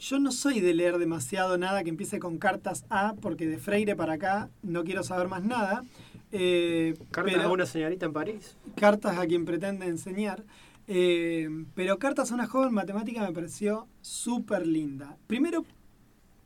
Yo 0.00 0.18
no 0.20 0.30
soy 0.30 0.60
de 0.60 0.74
leer 0.74 0.98
demasiado 0.98 1.58
nada 1.58 1.82
que 1.82 1.90
empiece 1.90 2.18
con 2.18 2.38
cartas 2.38 2.84
A, 2.88 3.14
porque 3.20 3.46
de 3.46 3.58
Freire 3.58 3.96
para 3.96 4.14
acá 4.14 4.48
no 4.62 4.84
quiero 4.84 5.02
saber 5.02 5.28
más 5.28 5.42
nada. 5.42 5.84
eh, 6.30 6.94
Carta 7.10 7.32
pero- 7.32 7.48
a 7.48 7.52
una 7.52 7.64
señorita 7.66 8.04
en 8.06 8.12
París. 8.12 8.56
cartas 8.76 9.16
a 9.18 9.26
quien 9.26 9.44
pretende 9.44 9.86
enseñar. 9.86 10.44
eh, 10.90 11.48
pero 11.74 11.98
cartas 11.98 12.30
a 12.30 12.34
una 12.34 12.46
joven 12.46 12.72
matemática 12.72 13.20
me 13.26 13.32
pareció 13.32 13.86
súper 14.00 14.66
linda. 14.66 15.16
Primero, 15.26 15.64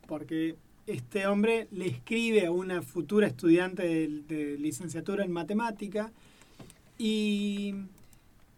porque 0.09 0.57
este 0.89 1.27
hombre 1.29 1.69
le 1.71 1.87
escribe 1.87 2.47
a 2.47 2.51
una 2.51 2.83
futura 2.83 3.27
estudiante 3.29 3.83
de, 3.85 4.09
de 4.27 4.59
licenciatura 4.59 5.25
en 5.25 5.31
matemática 5.33 6.11
y, 6.99 7.75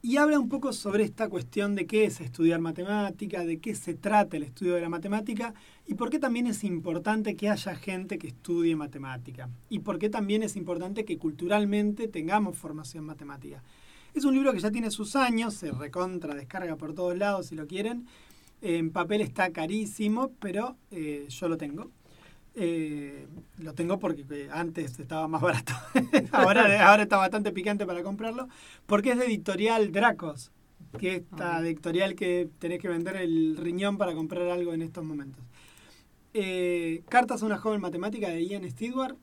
y 0.05 0.19
habla 0.19 0.39
un 0.39 0.51
poco 0.51 0.75
sobre 0.75 1.03
esta 1.03 1.31
cuestión 1.31 1.75
de 1.75 1.87
qué 1.87 2.05
es 2.05 2.21
estudiar 2.21 2.61
matemática, 2.61 3.43
de 3.43 3.59
qué 3.59 3.75
se 3.75 3.95
trata 3.95 4.37
el 4.37 4.43
estudio 4.43 4.75
de 4.75 4.83
la 4.83 4.91
matemática 4.91 5.55
y 5.87 5.95
por 5.95 6.11
qué 6.11 6.19
también 6.19 6.47
es 6.47 6.63
importante 6.63 7.37
que 7.37 7.49
haya 7.49 7.75
gente 7.75 8.19
que 8.19 8.27
estudie 8.27 8.77
matemática 8.77 9.49
y 9.71 9.79
por 9.79 9.99
qué 9.99 10.11
también 10.11 10.43
es 10.43 10.57
importante 10.57 11.07
que 11.07 11.17
culturalmente 11.17 12.07
tengamos 12.07 12.59
formación 12.59 13.07
matemática. 13.07 13.63
Es 14.13 14.27
un 14.27 14.35
libro 14.35 14.53
que 14.53 14.61
ya 14.61 14.71
tiene 14.71 14.91
sus 14.91 15.17
años, 15.17 15.55
se 15.55 15.73
recontra, 15.73 16.35
descarga 16.35 16.77
por 16.77 16.93
todos 16.93 17.17
lados 17.17 17.47
si 17.47 17.55
lo 17.55 17.67
quieren. 17.67 18.07
En 18.61 18.91
papel 18.91 19.23
está 19.23 19.53
carísimo, 19.53 20.33
pero 20.39 20.77
eh, 20.91 21.25
yo 21.31 21.49
lo 21.49 21.57
tengo. 21.57 21.91
Eh, 22.57 23.27
lo 23.59 23.75
tengo 23.75 23.99
porque 23.99 24.25
eh, 24.31 24.49
antes 24.53 24.99
estaba 25.01 25.27
más 25.29 25.43
barato. 25.43 25.73
ahora, 26.33 26.89
ahora 26.89 27.03
está 27.03 27.17
bastante 27.17 27.53
picante 27.53 27.85
para 27.87 28.03
comprarlo. 28.03 28.49
Porque 28.87 29.11
es 29.13 29.19
de 29.19 29.27
editorial 29.27 29.91
Dracos, 29.93 30.53
que 30.99 31.17
es 31.17 31.23
esta 31.23 31.59
Ok. 31.59 31.65
editorial 31.65 32.15
que 32.15 32.49
tenés 32.59 32.79
que 32.81 32.89
vender 32.89 33.17
el 33.17 33.57
riñón 33.57 33.99
para 33.99 34.15
comprar 34.15 34.49
algo 34.49 34.73
en 34.73 34.83
estos 34.83 35.05
momentos. 35.05 35.45
Eh, 36.33 37.03
Cartas 37.09 37.43
a 37.43 37.47
una 37.47 37.59
joven 37.59 37.81
matemática 37.81 38.29
de 38.29 38.47
Ian 38.47 38.69
Stewart. 38.71 39.17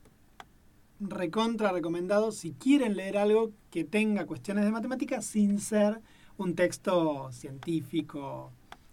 Recontra 1.00 1.72
recomendado 1.72 2.32
si 2.32 2.52
quieren 2.52 2.96
leer 2.96 3.18
algo 3.18 3.52
que 3.72 3.84
tenga 3.84 4.26
cuestiones 4.26 4.66
de 4.66 4.72
matemática 4.72 5.22
sin 5.22 5.60
ser 5.60 6.00
un 6.38 6.54
texto 6.54 7.32
científico 7.32 8.52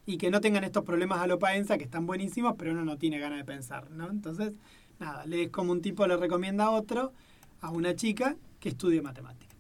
y 0.08 0.16
que 0.16 0.30
no 0.30 0.40
tengan 0.40 0.64
estos 0.64 0.84
problemas 0.84 1.20
a 1.20 1.26
lo 1.26 1.38
paenza 1.38 1.76
que 1.76 1.84
están 1.84 2.06
buenísimos, 2.06 2.54
pero 2.56 2.72
uno 2.72 2.82
no 2.82 2.96
tiene 2.96 3.18
ganas 3.18 3.36
de 3.40 3.44
pensar, 3.44 3.90
¿no? 3.90 4.08
Entonces, 4.08 4.54
nada, 4.98 5.26
lees 5.26 5.50
como 5.50 5.70
un 5.70 5.82
tipo 5.82 6.06
le 6.06 6.16
recomienda 6.16 6.64
a 6.64 6.70
otro, 6.70 7.12
a 7.60 7.70
una 7.70 7.94
chica 7.94 8.34
que 8.58 8.70
estudie 8.70 9.02
matemática. 9.02 9.54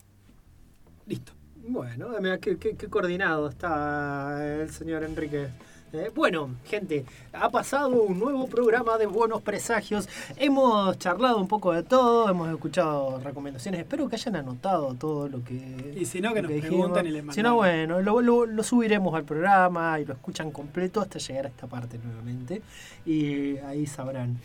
Listo. 1.06 1.32
Bueno, 1.66 2.08
mira 2.22 2.38
qué, 2.38 2.56
qué- 2.56 2.76
qué 2.76 2.86
coordinado 2.88 3.46
está 3.50 4.62
el 4.62 4.70
señor 4.70 5.04
Enrique. 5.04 5.48
Eh, 5.92 6.10
bueno, 6.14 6.50
gente, 6.66 7.06
ha 7.32 7.48
pasado 7.48 7.88
un 7.88 8.18
nuevo 8.18 8.46
programa 8.46 8.98
de 8.98 9.06
Buenos 9.06 9.40
Presagios. 9.40 10.06
Hemos 10.36 10.98
charlado 10.98 11.38
un 11.38 11.48
poco 11.48 11.72
de 11.72 11.82
todo, 11.82 12.28
hemos 12.28 12.50
escuchado 12.50 13.18
recomendaciones. 13.20 13.80
Espero 13.80 14.06
que 14.08 14.16
hayan 14.16 14.36
anotado 14.36 14.92
todo 14.94 15.28
lo 15.28 15.42
que. 15.42 15.94
Y 15.98 16.04
si 16.04 16.20
no, 16.20 16.34
que 16.34 16.42
nos 16.42 16.50
dijimos. 16.50 16.90
pregunten 16.90 17.06
y 17.06 17.10
les 17.10 17.34
Si 17.34 17.42
no, 17.42 17.56
mandamos. 17.56 17.56
bueno, 17.56 18.00
lo, 18.02 18.20
lo- 18.20 18.44
lo 18.46 18.62
subiremos 18.62 19.14
al 19.14 19.24
programa 19.24 19.98
y 19.98 20.04
lo 20.04 20.12
escuchan 20.12 20.50
completo 20.50 21.00
hasta 21.00 21.18
llegar 21.18 21.46
a 21.46 21.48
esta 21.48 21.66
parte 21.66 21.98
nuevamente. 22.04 22.60
Y 23.06 23.56
ahí 23.58 23.86
sabrán. 23.86 24.36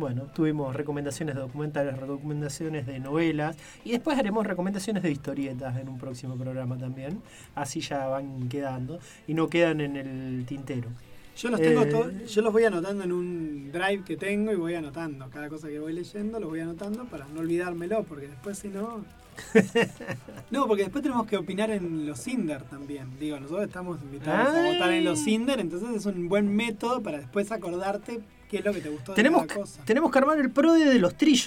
Bueno, 0.00 0.22
tuvimos 0.34 0.74
recomendaciones 0.74 1.34
de 1.34 1.42
documentales, 1.42 1.94
recomendaciones 1.94 2.86
de 2.86 2.98
novelas 3.00 3.58
y 3.84 3.90
después 3.90 4.18
haremos 4.18 4.46
recomendaciones 4.46 5.02
de 5.02 5.10
historietas 5.10 5.76
en 5.76 5.90
un 5.90 5.98
próximo 5.98 6.38
programa 6.38 6.78
también. 6.78 7.20
Así 7.54 7.82
ya 7.82 8.06
van 8.06 8.48
quedando 8.48 8.98
y 9.28 9.34
no 9.34 9.48
quedan 9.48 9.82
en 9.82 9.96
el 9.96 10.46
tintero. 10.46 10.88
Yo 11.36 11.50
los 11.50 11.60
tengo 11.60 11.82
Eh, 11.82 12.26
yo 12.26 12.40
los 12.40 12.50
voy 12.50 12.64
anotando 12.64 13.04
en 13.04 13.12
un 13.12 13.70
drive 13.70 14.02
que 14.06 14.16
tengo 14.16 14.52
y 14.52 14.56
voy 14.56 14.74
anotando. 14.74 15.28
Cada 15.28 15.50
cosa 15.50 15.68
que 15.68 15.78
voy 15.78 15.92
leyendo 15.92 16.40
lo 16.40 16.48
voy 16.48 16.60
anotando 16.60 17.04
para 17.04 17.26
no 17.26 17.40
olvidármelo, 17.40 18.02
porque 18.04 18.28
después 18.28 18.56
si 18.56 18.68
no. 18.68 19.04
No, 20.50 20.66
porque 20.66 20.84
después 20.84 21.02
tenemos 21.02 21.26
que 21.26 21.36
opinar 21.36 21.70
en 21.70 22.06
los 22.06 22.22
Cinder 22.22 22.62
también. 22.62 23.06
Digo, 23.20 23.38
nosotros 23.38 23.66
estamos 23.66 24.00
invitados 24.00 24.56
a 24.56 24.72
votar 24.72 24.92
en 24.94 25.04
los 25.04 25.22
Cinder, 25.22 25.60
entonces 25.60 25.94
es 25.94 26.06
un 26.06 26.30
buen 26.30 26.48
método 26.56 27.02
para 27.02 27.18
después 27.18 27.52
acordarte 27.52 28.20
qué 28.50 28.58
es 28.58 28.64
lo 28.64 28.72
que 28.72 28.80
te 28.80 28.88
gustó 28.90 29.14
Tenemos 29.14 29.42
de 29.42 29.48
que, 29.48 29.54
cada 29.54 29.64
cosa. 29.66 29.84
tenemos 29.84 30.10
que 30.10 30.18
armar 30.18 30.38
el 30.40 30.50
PRODE 30.50 30.84
de 30.86 30.98
los 30.98 31.14
trillos. 31.16 31.46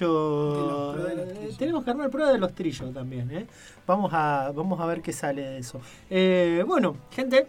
De 0.55 0.61
los 0.61 0.95
PRODE 0.95 1.09
de 1.09 1.15
los 1.15 1.27
Eh, 1.27 1.33
trillos. 1.37 1.57
Tenemos 1.57 1.83
que 1.83 1.89
armar 1.91 2.05
el 2.05 2.11
PRODE 2.11 2.31
de 2.31 2.37
los 2.39 2.53
trillos 2.55 2.93
también. 2.93 3.29
¿eh? 3.31 3.45
Vamos, 3.85 4.11
a, 4.13 4.51
vamos 4.55 4.79
a 4.79 4.85
ver 4.85 5.01
qué 5.01 5.11
sale 5.13 5.41
de 5.41 5.57
eso. 5.59 5.81
Eh, 6.09 6.63
bueno, 6.65 6.95
gente. 7.11 7.47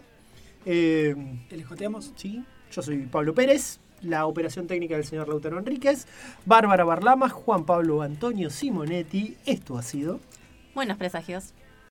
eh, 0.65 1.15
¿Elijoteamos? 1.49 2.11
Sí, 2.15 2.43
yo 2.71 2.81
soy 2.81 2.97
Pablo 3.05 3.33
Pérez, 3.33 3.79
la 4.01 4.25
operación 4.25 4.67
técnica 4.67 4.95
del 4.95 5.05
señor 5.05 5.27
Lautaro 5.29 5.57
Enríquez, 5.57 6.05
Bárbara 6.45 6.83
Barlamas, 6.83 7.31
Juan 7.31 7.65
Pablo 7.65 8.01
Antonio 8.01 8.49
Simonetti. 8.49 9.37
Esto 9.45 9.77
ha 9.77 9.81
sido. 9.83 10.19
Buenos 10.73 10.97
presagios. 10.97 11.53